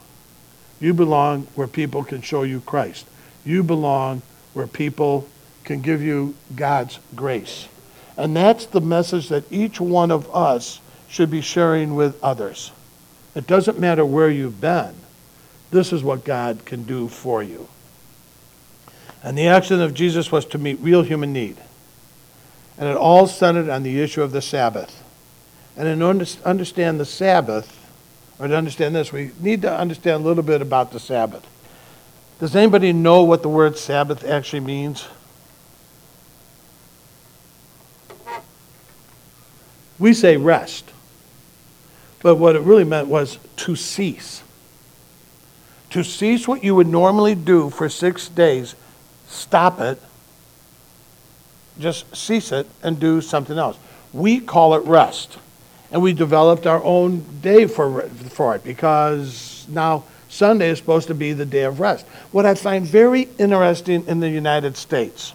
You 0.81 0.93
belong 0.93 1.47
where 1.55 1.67
people 1.67 2.03
can 2.03 2.21
show 2.21 2.43
you 2.43 2.59
Christ. 2.59 3.07
You 3.45 3.63
belong 3.63 4.23
where 4.53 4.67
people 4.67 5.29
can 5.67 5.81
give 5.81 6.01
you 6.01 6.33
God's 6.55 6.97
grace. 7.13 7.67
And 8.15 8.35
that's 8.35 8.65
the 8.65 8.81
message 8.81 9.29
that 9.29 9.43
each 9.51 9.79
one 9.79 10.09
of 10.09 10.33
us 10.33 10.79
should 11.09 11.29
be 11.29 11.41
sharing 11.41 11.93
with 11.93 12.21
others. 12.23 12.71
It 13.35 13.45
doesn't 13.45 13.77
matter 13.77 14.03
where 14.03 14.29
you've 14.29 14.59
been, 14.59 14.95
this 15.69 15.93
is 15.93 16.01
what 16.01 16.23
God 16.23 16.65
can 16.65 16.83
do 16.83 17.09
for 17.09 17.43
you. 17.43 17.67
And 19.21 19.37
the 19.37 19.47
action 19.47 19.81
of 19.81 19.93
Jesus 19.93 20.31
was 20.31 20.45
to 20.45 20.57
meet 20.57 20.79
real 20.79 21.03
human 21.03 21.33
need. 21.33 21.57
And 22.77 22.87
it 22.87 22.95
all 22.95 23.27
centered 23.27 23.69
on 23.69 23.83
the 23.83 24.01
issue 24.01 24.21
of 24.21 24.31
the 24.31 24.41
Sabbath. 24.41 25.03
And 25.75 25.87
in 25.87 26.01
order 26.01 26.23
to 26.23 26.47
understand 26.47 26.99
the 26.99 27.05
Sabbath, 27.05 27.73
or 28.39 28.47
to 28.47 28.55
understand 28.55 28.95
this, 28.95 29.11
we 29.11 29.31
need 29.39 29.63
to 29.63 29.77
understand 29.77 30.23
a 30.23 30.27
little 30.27 30.43
bit 30.43 30.61
about 30.61 30.91
the 30.91 30.99
Sabbath. 30.99 31.45
Does 32.39 32.55
anybody 32.55 32.93
know 32.93 33.23
what 33.23 33.41
the 33.41 33.49
word 33.49 33.77
Sabbath 33.77 34.23
actually 34.23 34.61
means? 34.61 35.07
We 39.99 40.13
say 40.13 40.37
rest. 40.37 40.91
But 42.21 42.35
what 42.35 42.55
it 42.55 42.61
really 42.61 42.83
meant 42.83 43.07
was 43.07 43.39
to 43.57 43.75
cease. 43.75 44.43
To 45.91 46.03
cease 46.03 46.47
what 46.47 46.63
you 46.63 46.75
would 46.75 46.87
normally 46.87 47.35
do 47.35 47.69
for 47.69 47.89
six 47.89 48.27
days, 48.27 48.75
stop 49.27 49.79
it, 49.79 50.01
just 51.79 52.15
cease 52.15 52.51
it, 52.51 52.67
and 52.83 52.99
do 52.99 53.21
something 53.21 53.57
else. 53.57 53.77
We 54.13 54.39
call 54.39 54.73
it 54.75 54.83
rest. 54.85 55.37
And 55.91 56.01
we 56.01 56.11
developed 56.11 56.67
our 56.67 56.83
own 56.83 57.23
day 57.41 57.65
for, 57.65 58.01
for 58.01 58.55
it 58.55 58.63
because 58.63 59.65
now 59.69 60.03
Sunday 60.27 60.69
is 60.69 60.79
supposed 60.79 61.07
to 61.07 61.15
be 61.15 61.31
the 61.31 61.45
day 61.45 61.63
of 61.63 61.79
rest. 61.79 62.05
What 62.31 62.45
I 62.45 62.55
find 62.55 62.85
very 62.85 63.29
interesting 63.37 64.05
in 64.07 64.19
the 64.19 64.29
United 64.29 64.75
States, 64.75 65.33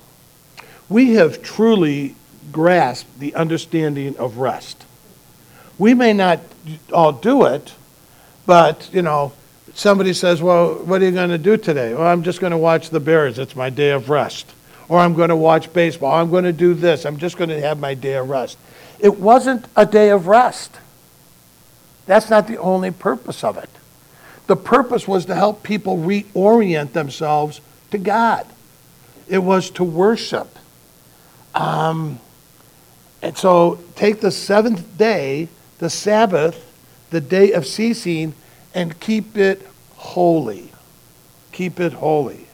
we 0.91 1.15
have 1.15 1.43
truly 1.43 2.17
grasped 2.51 3.19
the 3.19 3.35
understanding 3.35 4.17
of 4.17 4.39
rest. 4.39 4.85
We 5.79 5.95
may 5.95 6.13
not 6.13 6.41
all 6.93 7.13
do 7.13 7.45
it, 7.45 7.75
but, 8.47 8.91
you 8.93 9.03
know, 9.03 9.33
somebody 9.75 10.13
says, 10.13 10.43
Well, 10.43 10.75
what 10.75 11.03
are 11.03 11.05
you 11.05 11.13
going 11.13 11.31
to 11.31 11.39
do 11.39 11.57
today? 11.57 11.95
Well, 11.95 12.07
I'm 12.07 12.23
just 12.23 12.41
going 12.41 12.51
to 12.51 12.59
watch 12.59 12.91
the 12.91 13.01
Bears. 13.01 13.39
It's 13.39 13.57
my 13.57 13.71
day 13.71 13.91
of 13.91 14.11
rest. 14.11 14.53
Or 14.89 14.99
I'm 14.99 15.15
going 15.15 15.31
to 15.31 15.37
watch 15.37 15.73
baseball. 15.73 16.13
I'm 16.13 16.31
going 16.31 16.45
to 16.45 16.53
do 16.53 16.75
this. 16.75 17.05
I'm 17.07 17.17
just 17.17 17.37
going 17.37 17.51
to 17.51 17.61
have 17.61 17.79
my 17.79 17.95
day 17.95 18.15
of 18.15 18.29
rest. 18.29 18.59
It 18.99 19.19
wasn't 19.19 19.67
a 19.77 19.87
day 19.87 20.11
of 20.11 20.27
rest. 20.27 20.77
That's 22.07 22.29
not 22.29 22.49
the 22.49 22.59
only 22.59 22.91
purpose 22.91 23.45
of 23.45 23.57
it. 23.57 23.71
The 24.47 24.57
purpose 24.57 25.07
was 25.07 25.27
to 25.27 25.35
help 25.35 25.63
people 25.63 25.99
reorient 25.99 26.93
themselves 26.93 27.61
to 27.91 27.99
God, 27.99 28.47
it 29.29 29.39
was 29.39 29.71
to 29.71 29.85
worship. 29.85 30.59
Um, 31.55 32.19
and 33.23 33.39
so 33.39 33.79
take 33.95 34.21
the 34.21 34.31
seventh 34.31 34.99
day 34.99 35.49
the 35.79 35.91
Sabbath, 35.91 36.65
the 37.11 37.21
day 37.21 37.53
of 37.53 37.67
ceasing, 37.67 38.35
and 38.75 39.01
keep 39.01 39.37
it 39.37 39.67
holy. 39.97 40.71
Keep 41.51 41.81
it 41.81 41.95
holy. 41.95 42.47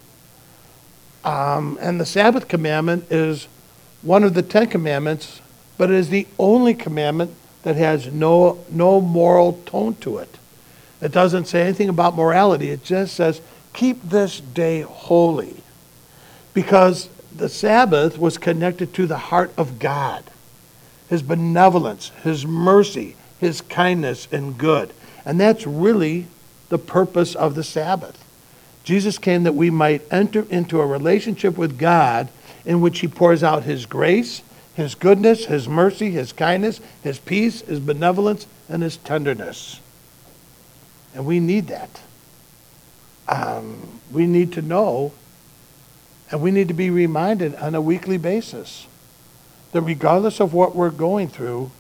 Um, 1.25 1.78
and 1.80 2.00
the 2.00 2.06
Sabbath 2.06 2.48
commandment 2.48 3.10
is 3.10 3.46
one 4.00 4.25
of 4.25 4.32
the 4.32 4.42
Ten 4.42 4.68
Commandments, 4.68 5.42
but 5.76 5.90
it 5.90 5.96
is 5.96 6.08
the 6.08 6.26
only 6.38 6.72
commandment 6.72 7.34
that 7.64 7.76
has 7.76 8.06
no, 8.06 8.64
no 8.70 9.00
moral 9.00 9.60
tone 9.66 9.94
to 9.96 10.18
it. 10.18 10.38
It 11.02 11.12
doesn't 11.12 11.46
say 11.46 11.62
anything 11.62 11.90
about 11.90 12.16
morality. 12.16 12.70
It 12.70 12.82
just 12.82 13.14
says, 13.14 13.40
keep 13.75 14.02
this 14.02 14.40
day 14.40 14.80
holy. 14.80 15.62
Because 16.54 17.08
the 17.34 17.48
Sabbath 17.48 18.18
was 18.18 18.38
connected 18.38 18.94
to 18.94 19.06
the 19.06 19.18
heart 19.18 19.52
of 19.56 19.78
God, 19.78 20.25
His 21.08 21.22
benevolence, 21.22 22.10
His 22.22 22.46
mercy, 22.46 23.16
His 23.38 23.60
kindness, 23.60 24.28
and 24.30 24.56
good. 24.58 24.92
And 25.24 25.40
that's 25.40 25.66
really 25.66 26.26
the 26.68 26.78
purpose 26.78 27.34
of 27.34 27.54
the 27.54 27.64
Sabbath. 27.64 28.24
Jesus 28.84 29.18
came 29.18 29.42
that 29.42 29.54
we 29.54 29.70
might 29.70 30.02
enter 30.10 30.46
into 30.50 30.80
a 30.80 30.86
relationship 30.86 31.58
with 31.58 31.78
God 31.78 32.28
in 32.64 32.80
which 32.80 33.00
He 33.00 33.08
pours 33.08 33.42
out 33.42 33.64
His 33.64 33.86
grace, 33.86 34.42
His 34.74 34.94
goodness, 34.94 35.46
His 35.46 35.68
mercy, 35.68 36.10
His 36.10 36.32
kindness, 36.32 36.80
His 37.02 37.18
peace, 37.18 37.62
His 37.62 37.80
benevolence, 37.80 38.46
and 38.68 38.82
His 38.82 38.96
tenderness. 38.96 39.80
And 41.14 41.26
we 41.26 41.40
need 41.40 41.68
that. 41.68 42.00
Um, 43.28 44.00
we 44.10 44.26
need 44.26 44.52
to 44.54 44.62
know, 44.62 45.12
and 46.30 46.40
we 46.40 46.50
need 46.50 46.68
to 46.68 46.74
be 46.74 46.90
reminded 46.90 47.54
on 47.56 47.74
a 47.74 47.80
weekly 47.80 48.16
basis 48.16 48.86
that 49.72 49.82
regardless 49.82 50.40
of 50.40 50.54
what 50.54 50.75
we're 50.75 50.90
going 50.90 51.28
through, 51.28 51.70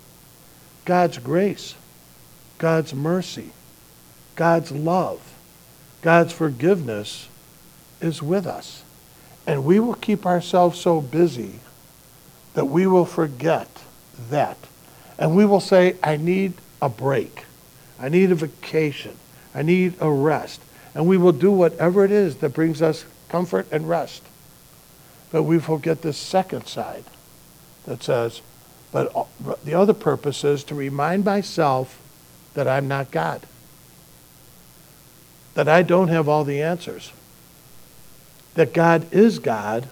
God's 0.84 1.18
grace, 1.18 1.74
God's 2.58 2.94
mercy, 2.94 3.50
God's 4.36 4.72
love, 4.72 5.20
God's 6.02 6.32
forgiveness 6.32 7.28
is 8.00 8.22
with 8.22 8.46
us. 8.46 8.82
And 9.46 9.64
we 9.64 9.80
will 9.80 9.94
keep 9.94 10.26
ourselves 10.26 10.80
so 10.80 11.00
busy 11.00 11.60
that 12.54 12.66
we 12.66 12.86
will 12.86 13.06
forget 13.06 13.68
that. 14.30 14.58
And 15.18 15.34
we 15.34 15.44
will 15.44 15.60
say, 15.60 15.96
I 16.02 16.16
need 16.16 16.54
a 16.80 16.88
break. 16.88 17.44
I 17.98 18.08
need 18.08 18.30
a 18.30 18.34
vacation. 18.34 19.16
I 19.54 19.62
need 19.62 19.94
a 20.00 20.10
rest. 20.10 20.60
And 20.94 21.06
we 21.06 21.16
will 21.16 21.32
do 21.32 21.50
whatever 21.50 22.04
it 22.04 22.10
is 22.10 22.36
that 22.36 22.50
brings 22.50 22.82
us 22.82 23.04
comfort 23.28 23.66
and 23.72 23.88
rest. 23.88 24.22
But 25.30 25.42
we 25.42 25.58
forget 25.58 26.02
the 26.02 26.12
second 26.12 26.66
side 26.66 27.04
that 27.88 28.02
says, 28.02 28.42
but 28.92 29.12
the 29.64 29.74
other 29.74 29.94
purpose 29.94 30.44
is 30.44 30.62
to 30.64 30.74
remind 30.74 31.24
myself 31.24 32.00
that 32.54 32.68
I'm 32.68 32.86
not 32.86 33.10
God, 33.10 33.42
that 35.54 35.68
I 35.68 35.82
don't 35.82 36.08
have 36.08 36.28
all 36.28 36.44
the 36.44 36.62
answers, 36.62 37.12
that 38.54 38.72
God 38.72 39.12
is 39.12 39.38
God, 39.38 39.88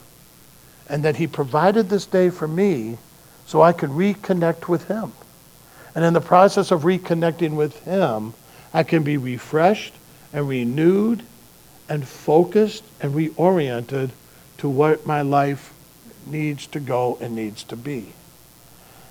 and 0.88 1.02
that 1.04 1.16
He 1.16 1.26
provided 1.26 1.88
this 1.88 2.06
day 2.06 2.30
for 2.30 2.46
me 2.46 2.98
so 3.46 3.62
I 3.62 3.72
could 3.72 3.90
reconnect 3.90 4.68
with 4.68 4.88
Him. 4.88 5.12
And 5.94 6.04
in 6.04 6.12
the 6.12 6.20
process 6.20 6.70
of 6.70 6.82
reconnecting 6.82 7.56
with 7.56 7.82
Him, 7.84 8.34
I 8.72 8.82
can 8.82 9.02
be 9.02 9.16
refreshed 9.16 9.94
and 10.32 10.48
renewed 10.48 11.22
and 11.88 12.06
focused 12.06 12.84
and 13.00 13.14
reoriented 13.14 14.10
to 14.58 14.68
what 14.68 15.06
my 15.06 15.22
life 15.22 15.72
needs 16.26 16.66
to 16.68 16.80
go 16.80 17.18
and 17.20 17.34
needs 17.34 17.62
to 17.64 17.76
be. 17.76 18.12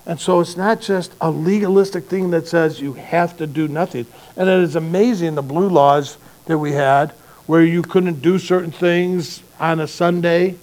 And 0.06 0.20
so 0.20 0.40
it's 0.40 0.56
not 0.56 0.80
just 0.80 1.12
a 1.20 1.30
legalistic 1.30 2.04
thing 2.04 2.30
that 2.30 2.46
says 2.46 2.80
you 2.80 2.92
have 2.92 3.36
to 3.38 3.46
do 3.46 3.66
nothing. 3.66 4.06
And 4.36 4.48
it 4.48 4.60
is 4.60 4.76
amazing 4.76 5.34
the 5.34 5.42
blue 5.42 5.68
laws 5.68 6.16
that 6.46 6.58
we 6.58 6.72
had 6.72 7.10
where 7.46 7.62
you 7.62 7.82
couldn't 7.82 8.22
do 8.22 8.38
certain 8.38 8.70
things 8.70 9.42
on 9.58 9.80
a 9.80 9.88
Sunday. 9.88 10.56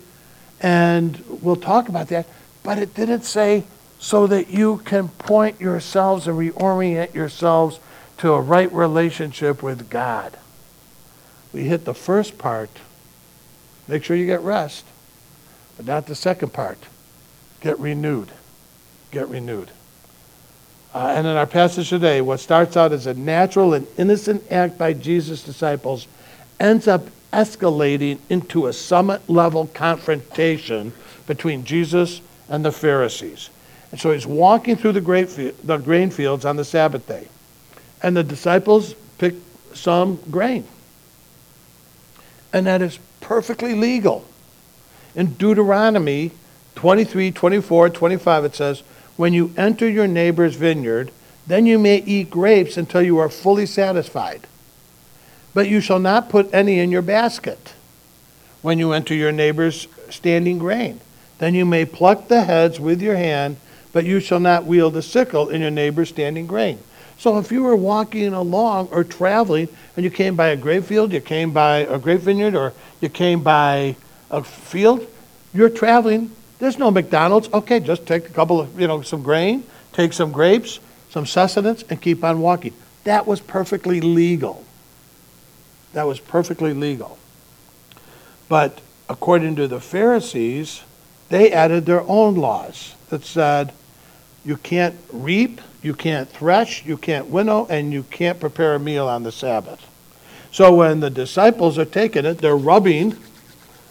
And 0.61 1.21
we'll 1.41 1.57
talk 1.57 1.89
about 1.89 2.07
that. 2.07 2.25
But 2.63 2.77
it 2.77 2.93
didn't 2.93 3.23
say 3.23 3.65
so 3.99 4.27
that 4.27 4.49
you 4.49 4.77
can 4.85 5.09
point 5.09 5.59
yourselves 5.59 6.27
and 6.27 6.37
reorient 6.37 7.13
yourselves 7.13 7.79
to 8.17 8.33
a 8.33 8.41
right 8.41 8.71
relationship 8.71 9.61
with 9.61 9.89
God. 9.89 10.37
We 11.51 11.65
hit 11.65 11.83
the 11.83 11.93
first 11.93 12.37
part. 12.37 12.69
Make 13.87 14.03
sure 14.03 14.15
you 14.15 14.25
get 14.25 14.41
rest, 14.41 14.85
but 15.77 15.85
not 15.85 16.05
the 16.05 16.15
second 16.15 16.53
part. 16.53 16.77
Get 17.61 17.79
renewed. 17.79 18.29
Get 19.11 19.27
renewed. 19.29 19.69
Uh, 20.93 21.13
and 21.15 21.25
in 21.25 21.35
our 21.35 21.47
passage 21.47 21.89
today, 21.89 22.21
what 22.21 22.39
starts 22.39 22.77
out 22.77 22.91
as 22.91 23.07
a 23.07 23.13
natural 23.13 23.73
and 23.73 23.87
innocent 23.97 24.43
act 24.51 24.77
by 24.77 24.93
Jesus' 24.93 25.43
disciples 25.43 26.07
ends 26.59 26.87
up 26.87 27.07
escalating 27.31 28.19
into 28.29 28.67
a 28.67 28.73
summit 28.73 29.27
level 29.27 29.67
confrontation 29.73 30.93
between 31.25 31.65
Jesus 31.65 32.21
and 32.47 32.63
the 32.63 32.71
Pharisees. 32.71 33.49
And 33.91 33.99
so 33.99 34.11
he's 34.11 34.27
walking 34.27 34.75
through 34.75 34.93
the, 34.93 35.01
grape 35.01 35.29
the 35.63 35.77
grain 35.77 36.11
fields 36.11 36.45
on 36.45 36.55
the 36.55 36.65
Sabbath 36.65 37.07
day. 37.07 37.27
And 38.01 38.15
the 38.15 38.23
disciples 38.23 38.93
pick 39.17 39.35
some 39.73 40.19
grain. 40.29 40.65
And 42.51 42.67
that 42.67 42.81
is 42.81 42.99
perfectly 43.21 43.73
legal. 43.73 44.25
In 45.15 45.33
Deuteronomy 45.33 46.31
23, 46.75 47.31
24, 47.31 47.89
25, 47.89 48.45
it 48.45 48.55
says, 48.55 48.83
When 49.15 49.33
you 49.33 49.53
enter 49.55 49.87
your 49.87 50.07
neighbor's 50.07 50.55
vineyard, 50.55 51.11
then 51.45 51.65
you 51.65 51.77
may 51.77 51.97
eat 51.97 52.29
grapes 52.29 52.77
until 52.77 53.01
you 53.01 53.17
are 53.19 53.29
fully 53.29 53.65
satisfied. 53.65 54.47
But 55.53 55.69
you 55.69 55.81
shall 55.81 55.99
not 55.99 56.29
put 56.29 56.51
any 56.53 56.79
in 56.79 56.91
your 56.91 57.01
basket 57.01 57.73
when 58.61 58.79
you 58.79 58.93
enter 58.93 59.13
your 59.13 59.31
neighbor's 59.31 59.87
standing 60.09 60.57
grain. 60.57 60.99
Then 61.37 61.53
you 61.53 61.65
may 61.65 61.85
pluck 61.85 62.27
the 62.27 62.43
heads 62.43 62.79
with 62.79 63.01
your 63.01 63.17
hand, 63.17 63.57
but 63.91 64.05
you 64.05 64.19
shall 64.19 64.39
not 64.39 64.65
wield 64.65 64.95
a 64.95 65.01
sickle 65.01 65.49
in 65.49 65.61
your 65.61 65.69
neighbor's 65.69 66.09
standing 66.09 66.47
grain. 66.47 66.79
So 67.17 67.37
if 67.37 67.51
you 67.51 67.63
were 67.63 67.75
walking 67.75 68.33
along 68.33 68.87
or 68.91 69.03
traveling 69.03 69.67
and 69.95 70.03
you 70.03 70.09
came 70.09 70.35
by 70.35 70.47
a 70.47 70.57
grape 70.57 70.85
field, 70.85 71.13
you 71.13 71.21
came 71.21 71.51
by 71.51 71.79
a 71.79 71.99
grape 71.99 72.21
vineyard, 72.21 72.55
or 72.55 72.73
you 73.01 73.09
came 73.09 73.43
by 73.43 73.95
a 74.33 74.43
field, 74.43 75.07
you're 75.53 75.69
traveling. 75.69 76.31
There's 76.59 76.77
no 76.77 76.91
McDonald's. 76.91 77.47
Okay, 77.53 77.79
just 77.79 78.05
take 78.05 78.25
a 78.25 78.33
couple 78.33 78.59
of, 78.59 78.79
you 78.79 78.87
know, 78.87 79.01
some 79.03 79.21
grain, 79.21 79.63
take 79.93 80.11
some 80.11 80.31
grapes, 80.31 80.79
some 81.11 81.25
sustenance, 81.25 81.83
and 81.89 82.01
keep 82.01 82.23
on 82.23 82.41
walking. 82.41 82.73
That 83.03 83.27
was 83.27 83.39
perfectly 83.39 84.01
legal. 84.01 84.65
That 85.93 86.07
was 86.07 86.19
perfectly 86.19 86.73
legal. 86.73 87.17
But 88.49 88.81
according 89.07 89.55
to 89.57 89.67
the 89.67 89.79
Pharisees, 89.79 90.83
they 91.29 91.51
added 91.51 91.85
their 91.85 92.01
own 92.01 92.35
laws 92.35 92.95
that 93.09 93.23
said 93.23 93.71
you 94.43 94.57
can't 94.57 94.95
reap, 95.11 95.61
you 95.83 95.93
can't 95.93 96.27
thresh, 96.27 96.85
you 96.85 96.97
can't 96.97 97.27
winnow, 97.27 97.67
and 97.69 97.93
you 97.93 98.03
can't 98.03 98.39
prepare 98.39 98.73
a 98.73 98.79
meal 98.79 99.07
on 99.07 99.23
the 99.23 99.31
Sabbath. 99.31 99.87
So 100.51 100.73
when 100.73 101.01
the 101.01 101.09
disciples 101.09 101.77
are 101.77 101.85
taking 101.85 102.25
it, 102.25 102.39
they're 102.39 102.55
rubbing 102.55 103.17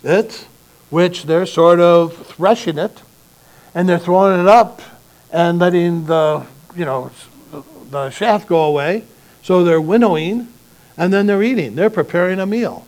it, 0.03 0.47
which 0.91 1.25
they're 1.25 1.47
sort 1.47 1.81
of 1.81 2.27
threshing 2.27 2.79
it, 2.79 3.03
and 3.75 3.89
they're 3.89 3.99
throwing 3.99 4.41
it 4.41 4.47
up 4.47 4.83
and 5.33 5.59
letting 5.59 6.07
the, 6.07 6.47
you 6.77 6.85
know, 6.85 7.11
the 7.91 8.11
shaft 8.11 8.49
go 8.49 8.65
away. 8.65 9.05
So 9.43 9.65
they're 9.65 9.81
winnowing, 9.81 10.49
and 10.97 11.13
then 11.13 11.27
they're 11.27 11.43
eating. 11.43 11.75
They're 11.75 11.91
preparing 11.91 12.39
a 12.39 12.47
meal. 12.47 12.87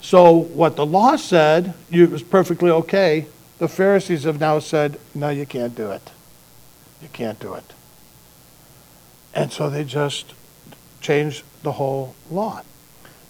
So 0.00 0.32
what 0.32 0.76
the 0.76 0.84
law 0.84 1.16
said 1.16 1.72
you, 1.88 2.06
was 2.08 2.22
perfectly 2.22 2.70
okay. 2.70 3.26
The 3.58 3.68
Pharisees 3.68 4.24
have 4.24 4.40
now 4.40 4.58
said, 4.58 4.98
no, 5.14 5.30
you 5.30 5.46
can't 5.46 5.74
do 5.74 5.90
it. 5.90 6.10
You 7.00 7.08
can't 7.12 7.38
do 7.40 7.54
it. 7.54 7.72
And 9.32 9.52
so 9.52 9.70
they 9.70 9.84
just 9.84 10.34
changed 11.00 11.44
the 11.62 11.72
whole 11.72 12.14
law. 12.30 12.62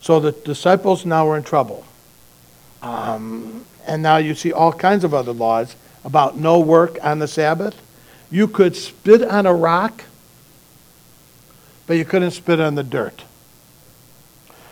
So 0.01 0.19
the 0.21 0.33
disciples 0.33 1.07
now 1.07 1.29
are 1.29 1.37
in 1.37 1.45
trouble. 1.45 1.85
Um, 2.85 3.65
and 3.87 4.03
now 4.03 4.19
you 4.19 4.35
see 4.35 4.53
all 4.53 4.73
kinds 4.73 5.05
of 5.05 5.15
other 5.15 5.33
laws 5.33 5.75
about 6.05 6.37
no 6.37 6.61
work 6.61 6.99
on 7.03 7.19
the 7.19 7.27
Sabbath. 7.27 7.81
You 8.31 8.47
could 8.47 8.77
spit 8.77 9.23
on 9.23 9.47
a 9.47 9.55
rock, 9.55 10.05
but 11.87 11.97
you 11.97 12.05
couldn't 12.05 12.33
spit 12.33 12.61
on 12.61 12.75
the 12.75 12.83
dirt. 12.83 13.25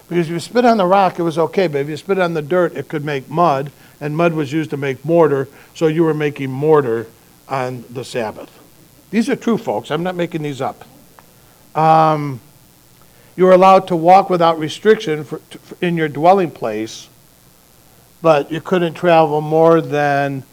Because 0.08 0.26
if 0.26 0.32
you 0.32 0.40
spit 0.40 0.66
on 0.66 0.76
the 0.76 0.84
rock, 0.84 1.18
it 1.18 1.22
was 1.22 1.38
okay, 1.38 1.68
but 1.68 1.78
if 1.78 1.88
you 1.88 1.96
spit 1.96 2.18
on 2.18 2.34
the 2.34 2.42
dirt, 2.42 2.76
it 2.76 2.88
could 2.88 3.02
make 3.02 3.30
mud, 3.30 3.72
and 3.98 4.14
mud 4.14 4.34
was 4.34 4.52
used 4.52 4.68
to 4.70 4.76
make 4.76 5.02
mortar, 5.06 5.48
so 5.74 5.86
you 5.86 6.04
were 6.04 6.12
making 6.12 6.50
mortar 6.50 7.06
on 7.48 7.84
the 7.88 8.04
Sabbath. 8.04 8.50
These 9.10 9.30
are 9.30 9.36
true, 9.36 9.56
folks. 9.56 9.90
I'm 9.90 10.02
not 10.02 10.16
making 10.16 10.42
these 10.42 10.60
up. 10.60 10.84
Um, 11.74 12.40
you 13.36 13.44
were 13.44 13.52
allowed 13.52 13.88
to 13.88 13.96
walk 13.96 14.28
without 14.28 14.58
restriction 14.58 15.24
for, 15.24 15.40
in 15.80 15.96
your 15.96 16.08
dwelling 16.08 16.50
place, 16.50 17.08
but 18.22 18.50
you 18.52 18.60
couldn't 18.60 18.94
travel 18.94 19.40
more 19.40 19.80
than 19.80 20.44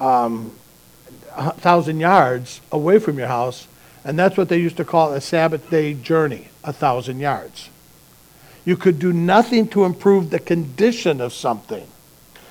um, 0.00 0.52
a 1.36 1.52
thousand 1.52 2.00
yards 2.00 2.60
away 2.72 2.98
from 2.98 3.18
your 3.18 3.28
house, 3.28 3.68
And 4.02 4.18
that's 4.18 4.36
what 4.36 4.48
they 4.48 4.58
used 4.58 4.78
to 4.78 4.84
call 4.84 5.12
a 5.12 5.20
Sabbath 5.20 5.68
day 5.68 5.92
journey, 5.92 6.48
a 6.64 6.72
thousand 6.72 7.20
yards. 7.20 7.68
You 8.64 8.76
could 8.76 8.98
do 8.98 9.12
nothing 9.12 9.68
to 9.68 9.84
improve 9.84 10.30
the 10.30 10.38
condition 10.38 11.20
of 11.20 11.34
something. 11.34 11.86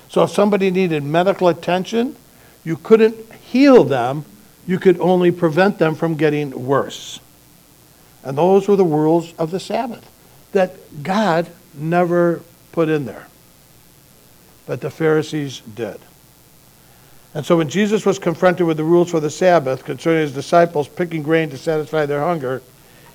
So 0.08 0.22
if 0.22 0.30
somebody 0.30 0.70
needed 0.70 1.02
medical 1.02 1.48
attention, 1.48 2.16
you 2.64 2.76
couldn't 2.76 3.32
heal 3.32 3.84
them, 3.84 4.24
you 4.66 4.78
could 4.78 5.00
only 5.00 5.32
prevent 5.32 5.78
them 5.78 5.94
from 5.94 6.14
getting 6.14 6.66
worse. 6.66 7.20
And 8.22 8.38
those 8.38 8.68
were 8.68 8.76
the 8.76 8.84
rules 8.84 9.34
of 9.34 9.50
the 9.50 9.60
Sabbath 9.60 10.08
that 10.52 11.02
God 11.02 11.48
never 11.74 12.42
put 12.72 12.88
in 12.88 13.06
there. 13.06 13.26
But 14.70 14.82
the 14.82 14.90
Pharisees 14.90 15.62
did. 15.62 15.98
And 17.34 17.44
so 17.44 17.56
when 17.56 17.68
Jesus 17.68 18.06
was 18.06 18.20
confronted 18.20 18.68
with 18.68 18.76
the 18.76 18.84
rules 18.84 19.10
for 19.10 19.18
the 19.18 19.28
Sabbath 19.28 19.84
concerning 19.84 20.20
his 20.20 20.32
disciples 20.32 20.86
picking 20.86 21.24
grain 21.24 21.50
to 21.50 21.58
satisfy 21.58 22.06
their 22.06 22.20
hunger, 22.20 22.62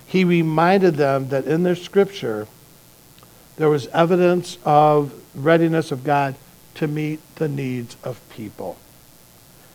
he 0.06 0.22
reminded 0.22 0.96
them 0.96 1.30
that 1.30 1.46
in 1.46 1.62
their 1.62 1.74
scripture 1.74 2.46
there 3.56 3.70
was 3.70 3.86
evidence 3.86 4.58
of 4.66 5.14
readiness 5.34 5.90
of 5.90 6.04
God 6.04 6.34
to 6.74 6.86
meet 6.86 7.20
the 7.36 7.48
needs 7.48 7.96
of 8.04 8.20
people. 8.28 8.76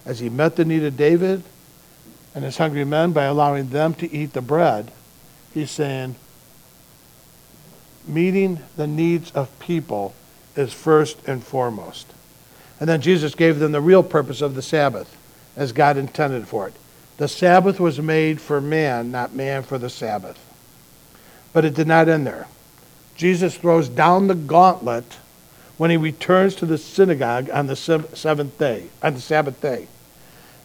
As 0.06 0.20
he 0.20 0.30
met 0.30 0.58
the 0.58 0.66
need 0.66 0.84
of 0.84 0.96
David 0.96 1.42
and 2.36 2.44
his 2.44 2.60
hungry 2.60 2.86
men 2.86 3.12
by 3.12 3.24
allowing 3.24 3.70
them 3.70 3.96
to 3.96 4.14
eat 4.14 4.34
the 4.34 4.42
bread, 4.44 4.92
he's 5.52 5.72
saying, 5.72 6.16
meeting 8.08 8.60
the 8.76 8.86
needs 8.86 9.32
of 9.32 9.58
people 9.58 10.14
is 10.56 10.74
first 10.74 11.18
and 11.28 11.44
foremost. 11.44 12.08
And 12.80 12.90
then 12.90 13.02
Jesus 13.02 13.36
gave 13.36 13.60
them 13.60 13.72
the 13.72 13.82
real 13.82 14.04
purpose 14.04 14.42
of 14.42 14.56
the 14.56 14.62
Sabbath 14.62 15.18
as 15.56 15.72
God 15.72 15.98
intended 15.98 16.48
for 16.48 16.68
it. 16.68 16.74
The 17.18 17.28
Sabbath 17.28 17.80
was 17.80 18.00
made 18.00 18.42
for 18.42 18.60
man, 18.60 19.12
not 19.12 19.36
man 19.36 19.64
for 19.64 19.78
the 19.78 19.90
Sabbath. 19.90 20.40
But 21.54 21.66
it 21.66 21.76
did 21.76 21.88
not 21.88 22.10
end 22.10 22.26
there. 22.26 22.48
Jesus 23.16 23.56
throws 23.56 23.90
down 23.90 24.28
the 24.28 24.36
gauntlet 24.36 25.18
when 25.78 25.92
he 25.92 25.98
returns 25.98 26.56
to 26.56 26.66
the 26.66 26.78
synagogue 26.78 27.50
on 27.52 27.68
the 27.68 27.76
seventh 27.76 28.58
day, 28.58 28.88
on 29.04 29.14
the 29.14 29.22
Sabbath 29.22 29.62
day. 29.62 29.88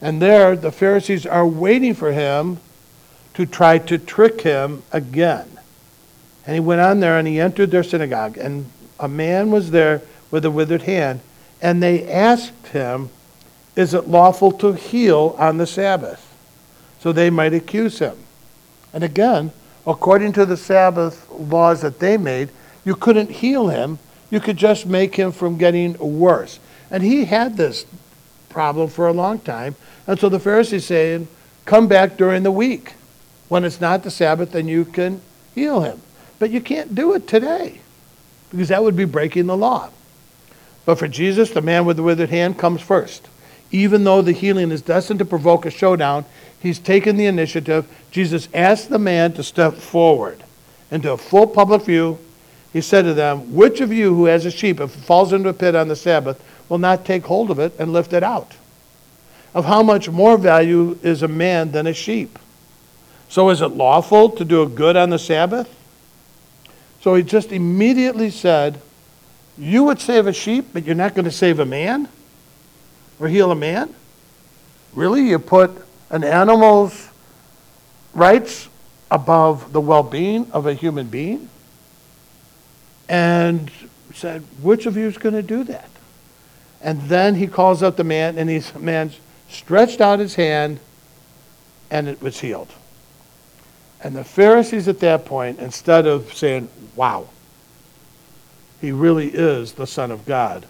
And 0.01 0.22
there, 0.22 0.57
the 0.57 0.72
Pharisees 0.72 1.27
are 1.27 1.46
waiting 1.46 1.94
for 1.94 2.12
him 2.12 2.59
to 3.35 3.44
try 3.44 3.79
to 3.79 3.99
trick 3.99 4.40
him 4.40 4.83
again. 4.92 5.49
And 6.46 6.55
he 6.55 6.61
went 6.61 6.81
on 6.81 7.01
there 7.01 7.18
and 7.18 7.27
he 7.27 7.40
entered 7.40 7.70
their 7.70 7.83
synagogue, 7.83 8.38
and 8.38 8.70
a 8.98 9.09
man 9.09 9.50
was 9.50 9.70
there 9.70 10.02
with 10.30 10.44
a 10.44 10.50
withered 10.50 10.82
hand, 10.82 11.20
and 11.61 11.82
they 11.82 12.11
asked 12.11 12.68
him, 12.68 13.11
Is 13.74 13.94
it 13.94 14.09
lawful 14.09 14.52
to 14.52 14.72
heal 14.72 15.35
on 15.38 15.59
the 15.59 15.66
Sabbath? 15.66 16.22
So 17.00 17.12
they 17.12 17.30
might 17.30 17.54
accuse 17.54 17.98
him. 17.98 18.16
And 18.92 19.04
again, 19.04 19.52
according 19.87 20.32
to 20.35 20.46
the 20.46 20.56
Sabbath 20.56 21.30
laws 21.30 21.82
that 21.82 21.98
they 21.98 22.16
made, 22.16 22.50
you 22.85 22.94
couldn't 22.94 23.30
heal 23.30 23.68
him. 23.68 23.98
You 24.30 24.40
could 24.40 24.56
just 24.56 24.87
make 24.87 25.14
him 25.14 25.32
from 25.32 25.59
getting 25.59 25.96
worse. 25.98 26.59
And 26.90 27.02
he 27.02 27.24
had 27.24 27.56
this 27.56 27.87
problem 28.48 28.88
for 28.88 29.06
a 29.06 29.12
long 29.12 29.38
time. 29.38 29.76
And 30.06 30.18
so 30.18 30.28
the 30.28 30.40
Pharisees 30.40 30.87
saying, 30.87 31.28
come 31.64 31.87
back 31.88 32.16
during 32.16 32.42
the 32.42 32.50
week. 32.50 32.94
When 33.48 33.64
it's 33.64 33.80
not 33.80 34.02
the 34.02 34.11
Sabbath, 34.11 34.52
then 34.52 34.66
you 34.66 34.85
can 34.85 35.20
heal 35.54 35.80
him. 35.82 36.00
But 36.38 36.50
you 36.50 36.61
can't 36.61 36.94
do 36.94 37.14
it 37.14 37.28
today 37.28 37.80
because 38.56 38.68
that 38.68 38.82
would 38.82 38.96
be 38.96 39.04
breaking 39.04 39.46
the 39.46 39.56
law. 39.56 39.90
But 40.84 40.98
for 40.98 41.08
Jesus, 41.08 41.50
the 41.50 41.60
man 41.60 41.84
with 41.84 41.96
the 41.96 42.02
withered 42.02 42.30
hand 42.30 42.58
comes 42.58 42.80
first. 42.80 43.28
Even 43.70 44.04
though 44.04 44.22
the 44.22 44.32
healing 44.32 44.70
is 44.70 44.82
destined 44.82 45.18
to 45.18 45.24
provoke 45.24 45.66
a 45.66 45.70
showdown, 45.70 46.24
he's 46.60 46.78
taken 46.78 47.16
the 47.16 47.26
initiative. 47.26 47.86
Jesus 48.10 48.48
asked 48.54 48.88
the 48.88 48.98
man 48.98 49.32
to 49.34 49.42
step 49.42 49.74
forward 49.74 50.42
into 50.90 51.12
a 51.12 51.18
full 51.18 51.46
public 51.46 51.82
view. 51.82 52.18
He 52.72 52.80
said 52.80 53.02
to 53.02 53.14
them, 53.14 53.54
Which 53.54 53.80
of 53.80 53.92
you 53.92 54.14
who 54.14 54.26
has 54.26 54.46
a 54.46 54.50
sheep, 54.50 54.80
if 54.80 54.96
it 54.96 55.00
falls 55.00 55.32
into 55.32 55.48
a 55.48 55.54
pit 55.54 55.74
on 55.74 55.88
the 55.88 55.96
Sabbath, 55.96 56.42
will 56.68 56.78
not 56.78 57.04
take 57.04 57.24
hold 57.24 57.50
of 57.50 57.58
it 57.58 57.74
and 57.78 57.92
lift 57.92 58.12
it 58.12 58.22
out? 58.22 58.52
Of 59.54 59.64
how 59.64 59.82
much 59.82 60.08
more 60.08 60.38
value 60.38 60.98
is 61.02 61.22
a 61.22 61.28
man 61.28 61.72
than 61.72 61.86
a 61.86 61.94
sheep? 61.94 62.38
So 63.28 63.50
is 63.50 63.60
it 63.60 63.68
lawful 63.68 64.30
to 64.30 64.44
do 64.44 64.62
a 64.62 64.68
good 64.68 64.96
on 64.96 65.10
the 65.10 65.18
Sabbath? 65.18 65.75
So 67.06 67.14
he 67.14 67.22
just 67.22 67.52
immediately 67.52 68.30
said, 68.30 68.80
You 69.56 69.84
would 69.84 70.00
save 70.00 70.26
a 70.26 70.32
sheep, 70.32 70.70
but 70.72 70.84
you're 70.84 70.96
not 70.96 71.14
going 71.14 71.26
to 71.26 71.30
save 71.30 71.60
a 71.60 71.64
man 71.64 72.08
or 73.20 73.28
heal 73.28 73.52
a 73.52 73.54
man? 73.54 73.94
Really? 74.92 75.28
You 75.30 75.38
put 75.38 75.70
an 76.10 76.24
animal's 76.24 77.08
rights 78.12 78.68
above 79.08 79.72
the 79.72 79.80
well 79.80 80.02
being 80.02 80.50
of 80.50 80.66
a 80.66 80.74
human 80.74 81.06
being? 81.06 81.48
And 83.08 83.70
said, 84.12 84.42
Which 84.60 84.86
of 84.86 84.96
you 84.96 85.06
is 85.06 85.16
going 85.16 85.36
to 85.36 85.44
do 85.44 85.62
that? 85.62 85.88
And 86.80 87.02
then 87.02 87.36
he 87.36 87.46
calls 87.46 87.84
up 87.84 87.96
the 87.96 88.02
man, 88.02 88.36
and 88.36 88.50
the 88.50 88.78
man 88.80 89.12
stretched 89.48 90.00
out 90.00 90.18
his 90.18 90.34
hand, 90.34 90.80
and 91.88 92.08
it 92.08 92.20
was 92.20 92.40
healed. 92.40 92.72
And 94.02 94.14
the 94.14 94.24
Pharisees 94.24 94.88
at 94.88 95.00
that 95.00 95.24
point, 95.24 95.59
instead 95.59 96.06
of 96.06 96.32
saying, 96.32 96.68
wow, 96.94 97.28
he 98.80 98.92
really 98.92 99.28
is 99.28 99.72
the 99.72 99.87
Son 99.87 100.11
of 100.11 100.26
God, 100.26 100.66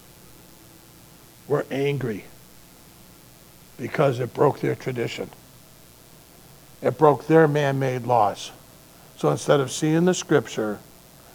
were 1.49 1.67
angry 1.71 2.25
because 3.79 4.21
it 4.21 4.33
broke 4.33 4.61
their 4.61 4.75
tradition. 4.75 5.31
It 6.83 6.99
broke 6.99 7.27
their 7.27 7.49
man 7.49 7.79
made 7.79 8.07
laws. 8.07 8.53
So 9.17 9.31
instead 9.31 9.61
of 9.61 9.73
seeing 9.73 10.05
the 10.05 10.15
scripture, 10.15 10.79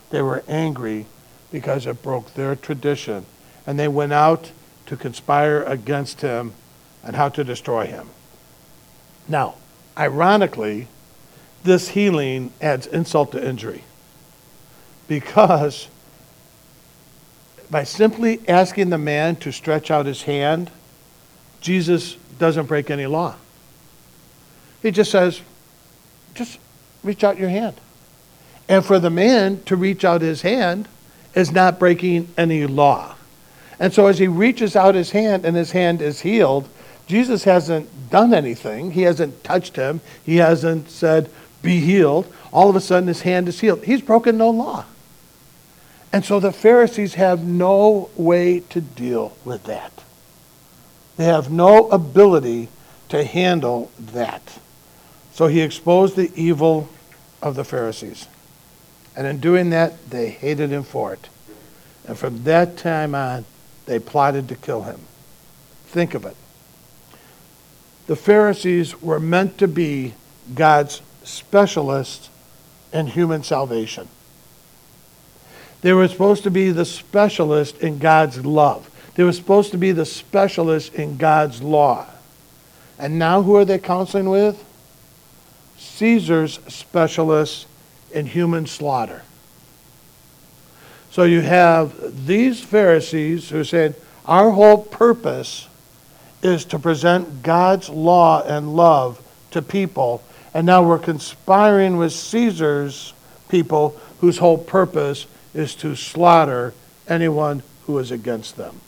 they 0.09 0.21
were 0.21 0.43
angry 0.47 1.05
because 1.51 1.85
it 1.85 2.01
broke 2.01 2.33
their 2.33 2.55
tradition. 2.55 3.25
And 3.67 3.77
they 3.77 3.87
went 3.87 4.13
out 4.13 4.51
to 4.87 4.95
conspire 4.95 5.63
against 5.63 6.21
him 6.21 6.53
and 7.03 7.15
how 7.15 7.29
to 7.29 7.43
destroy 7.43 7.87
him. 7.87 8.09
Now, 9.27 9.55
ironically, 9.97 10.87
this 11.63 11.89
healing 11.89 12.51
adds 12.61 12.87
insult 12.87 13.31
to 13.33 13.47
injury. 13.47 13.83
Because 15.07 15.87
by 17.69 17.83
simply 17.83 18.39
asking 18.47 18.89
the 18.89 18.97
man 18.97 19.35
to 19.37 19.51
stretch 19.51 19.91
out 19.91 20.05
his 20.05 20.23
hand, 20.23 20.69
Jesus 21.61 22.15
doesn't 22.39 22.65
break 22.65 22.89
any 22.89 23.05
law. 23.05 23.35
He 24.81 24.91
just 24.91 25.11
says, 25.11 25.41
just 26.33 26.59
reach 27.03 27.23
out 27.23 27.37
your 27.37 27.49
hand. 27.49 27.75
And 28.67 28.85
for 28.85 28.99
the 28.99 29.09
man 29.09 29.61
to 29.63 29.75
reach 29.75 30.03
out 30.03 30.21
his 30.21 30.41
hand 30.41 30.87
is 31.35 31.51
not 31.51 31.79
breaking 31.79 32.29
any 32.37 32.65
law. 32.65 33.15
And 33.79 33.93
so 33.93 34.07
as 34.07 34.19
he 34.19 34.27
reaches 34.27 34.75
out 34.75 34.95
his 34.95 35.11
hand 35.11 35.45
and 35.45 35.55
his 35.55 35.71
hand 35.71 36.01
is 36.01 36.21
healed, 36.21 36.67
Jesus 37.07 37.43
hasn't 37.43 38.09
done 38.09 38.33
anything. 38.33 38.91
He 38.91 39.01
hasn't 39.01 39.43
touched 39.43 39.75
him. 39.75 40.01
He 40.25 40.37
hasn't 40.37 40.89
said, 40.89 41.29
be 41.61 41.79
healed. 41.79 42.31
All 42.51 42.69
of 42.69 42.75
a 42.75 42.81
sudden, 42.81 43.07
his 43.07 43.21
hand 43.21 43.47
is 43.47 43.59
healed. 43.59 43.83
He's 43.83 44.01
broken 44.01 44.37
no 44.37 44.49
law. 44.49 44.85
And 46.13 46.25
so 46.25 46.39
the 46.39 46.51
Pharisees 46.51 47.13
have 47.13 47.45
no 47.45 48.09
way 48.15 48.59
to 48.69 48.81
deal 48.81 49.37
with 49.45 49.63
that. 49.63 49.91
They 51.17 51.25
have 51.25 51.51
no 51.51 51.87
ability 51.89 52.67
to 53.09 53.23
handle 53.23 53.91
that. 53.97 54.59
So 55.33 55.47
he 55.47 55.61
exposed 55.61 56.15
the 56.15 56.31
evil 56.35 56.89
of 57.41 57.55
the 57.55 57.63
Pharisees. 57.63 58.27
And 59.15 59.27
in 59.27 59.39
doing 59.39 59.69
that, 59.69 60.09
they 60.09 60.29
hated 60.29 60.69
him 60.69 60.83
for 60.83 61.13
it. 61.13 61.29
And 62.07 62.17
from 62.17 62.43
that 62.43 62.77
time 62.77 63.15
on, 63.15 63.45
they 63.85 63.99
plotted 63.99 64.47
to 64.49 64.55
kill 64.55 64.83
him. 64.83 64.99
Think 65.85 66.13
of 66.13 66.25
it. 66.25 66.35
The 68.07 68.15
Pharisees 68.15 69.01
were 69.01 69.19
meant 69.19 69.57
to 69.59 69.67
be 69.67 70.13
God's 70.53 71.01
specialists 71.23 72.29
in 72.93 73.07
human 73.07 73.43
salvation. 73.43 74.07
They 75.81 75.93
were 75.93 76.07
supposed 76.07 76.43
to 76.43 76.51
be 76.51 76.71
the 76.71 76.85
specialist 76.85 77.79
in 77.79 77.97
God's 77.97 78.45
love. 78.45 78.89
They 79.15 79.23
were 79.23 79.33
supposed 79.33 79.71
to 79.71 79.77
be 79.77 79.91
the 79.91 80.05
specialist 80.05 80.93
in 80.93 81.17
God's 81.17 81.61
law. 81.61 82.07
And 82.99 83.17
now 83.17 83.41
who 83.41 83.55
are 83.55 83.65
they 83.65 83.79
counseling 83.79 84.29
with? 84.29 84.63
Caesar's 85.77 86.59
specialists 86.67 87.65
in 88.11 88.27
human 88.27 88.67
slaughter. 88.67 89.23
So 91.09 91.23
you 91.23 91.41
have 91.41 92.27
these 92.27 92.61
Pharisees 92.61 93.49
who 93.49 93.63
said, 93.63 93.95
Our 94.25 94.51
whole 94.51 94.77
purpose 94.77 95.67
is 96.43 96.63
to 96.65 96.79
present 96.79 97.43
God's 97.43 97.89
law 97.89 98.43
and 98.43 98.75
love 98.75 99.21
to 99.51 99.61
people 99.61 100.23
and 100.53 100.65
now 100.65 100.83
we're 100.83 100.99
conspiring 100.99 101.97
with 101.97 102.11
Caesar's 102.11 103.13
people 103.49 103.99
whose 104.19 104.37
whole 104.37 104.57
purpose 104.57 105.25
is 105.53 105.75
to 105.75 105.95
slaughter 105.95 106.73
anyone 107.07 107.63
who 107.85 107.97
is 107.97 108.11
against 108.11 108.57
them. 108.57 108.79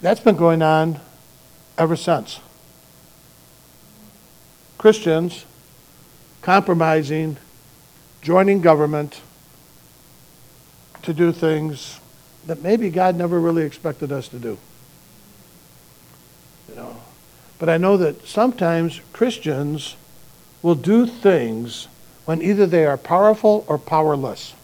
That's 0.00 0.20
been 0.20 0.36
going 0.36 0.62
on 0.62 1.00
ever 1.78 1.96
since. 1.96 2.40
Christians 4.78 5.46
compromising, 6.42 7.38
joining 8.20 8.60
government 8.60 9.22
to 11.02 11.14
do 11.14 11.32
things 11.32 12.00
that 12.46 12.62
maybe 12.62 12.90
God 12.90 13.16
never 13.16 13.40
really 13.40 13.62
expected 13.62 14.12
us 14.12 14.28
to 14.28 14.38
do. 14.38 14.58
You 16.68 16.76
know, 16.76 16.96
but 17.58 17.68
I 17.68 17.76
know 17.76 17.96
that 17.96 18.26
sometimes 18.26 19.00
Christians 19.12 19.96
will 20.62 20.74
do 20.74 21.06
things 21.06 21.88
when 22.24 22.42
either 22.42 22.66
they 22.66 22.86
are 22.86 22.96
powerful 22.96 23.64
or 23.68 23.78
powerless. 23.78 24.54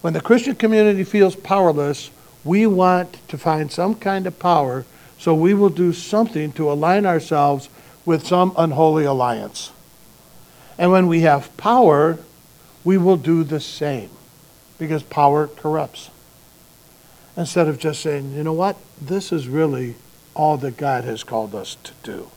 When 0.00 0.12
the 0.12 0.20
Christian 0.20 0.54
community 0.54 1.04
feels 1.04 1.36
powerless, 1.36 2.10
we 2.44 2.66
want 2.66 3.18
to 3.28 3.38
find 3.38 3.70
some 3.70 3.94
kind 3.94 4.26
of 4.26 4.38
power, 4.38 4.84
so 5.18 5.34
we 5.34 5.54
will 5.54 5.70
do 5.70 5.92
something 5.92 6.52
to 6.52 6.70
align 6.70 7.06
ourselves 7.06 7.68
with 8.04 8.26
some 8.26 8.52
unholy 8.56 9.04
alliance. 9.04 9.72
And 10.78 10.92
when 10.92 11.08
we 11.08 11.22
have 11.22 11.56
power, 11.56 12.18
we 12.84 12.96
will 12.96 13.16
do 13.16 13.42
the 13.44 13.60
same 13.60 14.10
because 14.78 15.02
power 15.02 15.48
corrupts. 15.48 16.10
Instead 17.36 17.68
of 17.68 17.78
just 17.78 18.00
saying, 18.00 18.34
you 18.34 18.44
know 18.44 18.52
what, 18.52 18.76
this 19.00 19.32
is 19.32 19.48
really 19.48 19.96
all 20.38 20.56
that 20.56 20.76
God 20.76 21.02
has 21.04 21.24
called 21.24 21.54
us 21.54 21.76
to 21.82 21.92
do. 22.04 22.30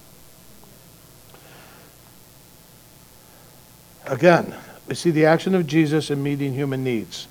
Again, 4.07 4.55
we 4.87 4.95
see 4.95 5.11
the 5.11 5.25
action 5.25 5.53
of 5.53 5.67
Jesus 5.67 6.09
in 6.09 6.23
meeting 6.23 6.53
human 6.53 6.83
needs 6.83 7.27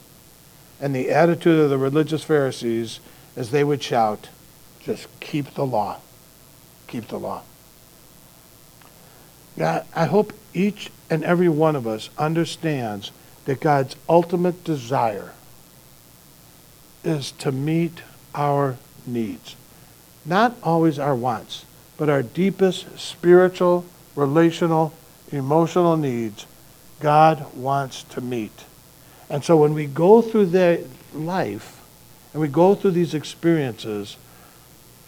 and 0.81 0.95
the 0.95 1.11
attitude 1.11 1.59
of 1.59 1.71
the 1.71 1.77
religious 1.77 2.23
Pharisees 2.23 3.01
as 3.37 3.51
they 3.51 3.65
would 3.65 3.83
shout, 3.83 4.29
just 4.81 5.09
keep 5.19 5.55
the 5.55 5.67
law. 5.67 5.99
Keep 6.87 7.09
the 7.09 7.19
law. 7.19 7.43
God, 9.59 9.85
I 9.95 10.07
hope 10.07 10.33
each 10.55 10.91
and 11.11 11.25
every 11.25 11.49
one 11.49 11.75
of 11.75 11.87
us 11.87 12.11
understands 12.17 13.11
that 13.45 13.61
God's 13.61 13.97
ultimate 14.09 14.63
desire 14.63 15.33
is 17.03 17.33
to 17.33 17.51
meet 17.51 18.03
our 18.35 18.77
needs. 19.05 19.57
Not 20.31 20.55
always 20.63 21.01
our 21.01 21.17
wants, 21.17 21.65
but 21.97 22.09
our 22.09 22.23
deepest 22.23 22.97
spiritual, 22.97 23.85
relational, 24.15 24.95
emotional 25.33 25.97
needs 25.97 26.47
God 27.01 27.53
wants 27.53 28.05
to 28.05 28.21
meet. 28.21 28.65
And 29.29 29.43
so 29.43 29.57
when 29.57 29.75
we 29.75 29.87
go 29.87 30.23
through 30.23 30.47
the 30.47 30.87
life 31.13 31.81
and 32.33 32.41
we 32.41 32.47
go 32.47 32.77
through 32.77 32.93
these 32.93 33.13
experiences, 33.13 34.17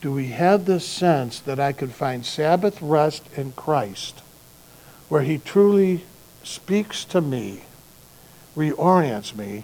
do 0.00 0.12
we 0.12 0.28
have 0.28 0.64
this 0.64 0.84
sense 0.84 1.38
that 1.38 1.60
I 1.60 1.70
could 1.70 1.92
find 1.92 2.26
Sabbath 2.26 2.82
rest 2.82 3.22
in 3.36 3.52
Christ, 3.52 4.22
where 5.08 5.22
He 5.22 5.38
truly 5.38 6.04
speaks 6.42 7.04
to 7.04 7.20
me, 7.20 7.62
reorients 8.56 9.36
me, 9.36 9.62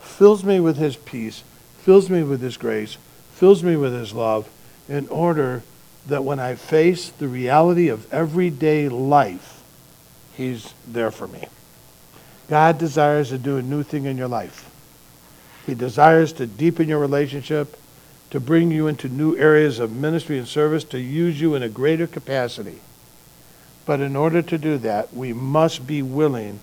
fills 0.00 0.44
me 0.44 0.60
with 0.60 0.76
His 0.76 0.94
peace, 0.94 1.42
fills 1.78 2.08
me 2.08 2.22
with 2.22 2.40
His 2.40 2.56
grace, 2.56 2.98
fills 3.32 3.64
me 3.64 3.74
with 3.74 3.92
His 3.92 4.12
love, 4.12 4.48
in 4.88 5.08
order 5.08 5.62
that 6.06 6.24
when 6.24 6.40
I 6.40 6.54
face 6.54 7.10
the 7.10 7.28
reality 7.28 7.88
of 7.88 8.12
everyday 8.12 8.88
life, 8.88 9.62
He's 10.34 10.74
there 10.86 11.10
for 11.10 11.28
me. 11.28 11.46
God 12.48 12.78
desires 12.78 13.28
to 13.28 13.38
do 13.38 13.56
a 13.56 13.62
new 13.62 13.82
thing 13.82 14.04
in 14.04 14.16
your 14.16 14.28
life. 14.28 14.68
He 15.66 15.74
desires 15.74 16.32
to 16.34 16.46
deepen 16.46 16.88
your 16.88 16.98
relationship, 16.98 17.78
to 18.30 18.40
bring 18.40 18.70
you 18.70 18.88
into 18.88 19.08
new 19.08 19.36
areas 19.36 19.78
of 19.78 19.92
ministry 19.92 20.38
and 20.38 20.48
service, 20.48 20.84
to 20.84 20.98
use 20.98 21.40
you 21.40 21.54
in 21.54 21.62
a 21.62 21.68
greater 21.68 22.06
capacity. 22.06 22.80
But 23.84 24.00
in 24.00 24.16
order 24.16 24.42
to 24.42 24.58
do 24.58 24.78
that, 24.78 25.14
we 25.14 25.32
must 25.32 25.86
be 25.86 26.02
willing 26.02 26.60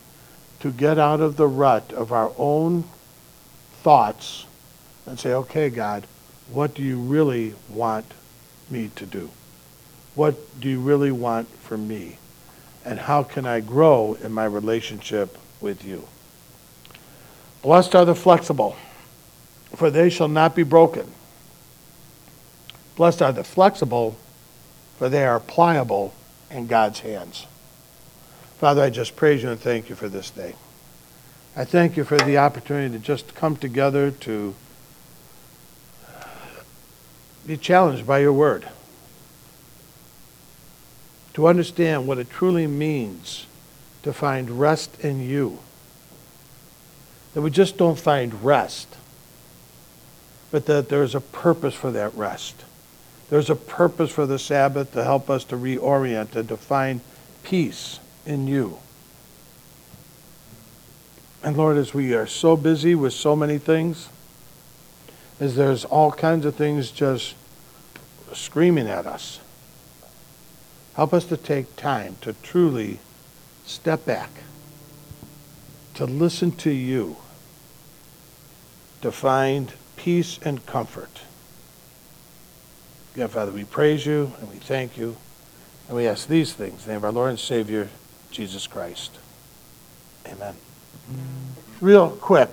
to 0.60 0.71
get 0.71 0.97
out 0.97 1.21
of 1.21 1.38
the 1.38 1.47
rut 1.47 1.93
of 1.93 2.12
our 2.12 2.32
own 2.38 2.84
thoughts 3.82 4.45
and 5.05 5.19
say, 5.19 5.34
okay, 5.34 5.69
God, 5.69 6.05
what 6.51 6.73
do 6.73 6.81
you 6.81 6.99
really 6.99 7.53
want 7.69 8.05
me 8.69 8.89
to 8.95 9.05
do? 9.05 9.29
What 10.15 10.59
do 10.59 10.69
you 10.69 10.79
really 10.79 11.12
want 11.12 11.47
from 11.59 11.88
me? 11.88 12.17
And 12.83 12.99
how 12.99 13.23
can 13.23 13.45
I 13.45 13.59
grow 13.59 14.17
in 14.23 14.31
my 14.31 14.45
relationship 14.45 15.38
with 15.62 15.85
you? 15.85 16.07
Blessed 17.62 17.93
are 17.95 18.05
the 18.05 18.15
flexible, 18.15 18.75
for 19.75 19.89
they 19.89 20.09
shall 20.09 20.27
not 20.27 20.55
be 20.55 20.63
broken. 20.63 21.12
Blessed 22.95 23.21
are 23.21 23.31
the 23.31 23.43
flexible, 23.43 24.17
for 24.97 25.09
they 25.09 25.25
are 25.25 25.39
pliable 25.39 26.13
in 26.49 26.67
God's 26.67 27.01
hands. 27.01 27.45
Father, 28.57 28.81
I 28.81 28.89
just 28.89 29.15
praise 29.15 29.43
you 29.43 29.49
and 29.49 29.59
thank 29.59 29.89
you 29.89 29.95
for 29.95 30.09
this 30.09 30.31
day. 30.31 30.55
I 31.55 31.65
thank 31.65 31.95
you 31.95 32.03
for 32.03 32.17
the 32.17 32.38
opportunity 32.38 32.97
to 32.97 33.03
just 33.03 33.35
come 33.35 33.55
together 33.55 34.12
to 34.12 34.55
be 37.45 37.58
challenged 37.58 38.06
by 38.06 38.19
your 38.19 38.34
word, 38.34 38.67
to 41.34 41.47
understand 41.47 42.08
what 42.08 42.17
it 42.17 42.30
truly 42.30 42.67
means 42.67 43.45
to 44.04 44.13
find 44.13 44.60
rest 44.60 44.99
in 45.02 45.21
you. 45.21 45.60
That 47.34 47.41
we 47.41 47.52
just 47.52 47.78
don't 47.78 47.99
find 47.99 48.43
rest, 48.43 48.95
but 50.52 50.65
that 50.65 50.89
there's 50.89 51.15
a 51.15 51.21
purpose 51.21 51.75
for 51.75 51.91
that 51.91 52.13
rest. 52.15 52.65
There's 53.30 53.49
a 53.49 53.56
purpose 53.56 54.12
for 54.12 54.25
the 54.25 54.39
Sabbath 54.39 54.93
to 54.93 55.04
help 55.04 55.30
us 55.30 55.43
to 55.45 55.56
reorient 55.56 56.36
and 56.36 56.49
to 56.49 56.58
find 56.58 57.02
peace 57.43 57.99
in 58.25 58.47
you. 58.47 58.80
And 61.43 61.56
Lord, 61.56 61.78
as 61.78 61.93
we 61.93 62.13
are 62.15 62.28
so 62.28 62.58
busy 62.58 62.95
with 62.95 63.13
so 63.13 63.36
many 63.36 63.58
things, 63.60 64.10
as 65.39 65.56
there's 65.56 65.86
all 65.86 66.12
kinds 66.12 66.45
of 66.45 66.56
things 66.56 66.91
just 66.91 67.36
screaming 68.34 68.88
at 68.88 69.06
us, 69.06 69.39
help 70.95 71.13
us 71.13 71.25
to 71.25 71.38
take 71.38 71.75
time 71.75 72.17
to 72.21 72.34
truly 72.43 72.99
step 73.65 74.06
back, 74.06 74.30
to 75.93 76.06
listen 76.06 76.52
to 76.52 76.71
you, 76.71 77.15
to 79.02 79.12
find 79.12 79.73
peace 79.95 80.39
and 80.43 80.65
comfort. 80.65 81.21
Again, 83.15 83.30
Father, 83.30 83.52
we 83.52 83.63
praise 83.63 84.06
you 84.06 84.34
and 84.39 84.49
we 84.49 84.58
thank 84.58 84.97
you, 84.97 85.15
and 85.88 85.95
we 85.95 86.08
ask 86.08 86.28
these 86.28 86.54
things 86.54 86.82
in 86.82 86.88
the 86.88 86.88
name 86.89 86.97
of 86.97 87.06
our 87.06 87.12
Lord 87.12 87.30
and 87.32 87.39
Savior, 87.39 87.89
Jesus 88.32 88.67
Christ. 88.67 89.17
Amen. 90.28 90.56
Real 91.82 92.12
quick, 92.12 92.49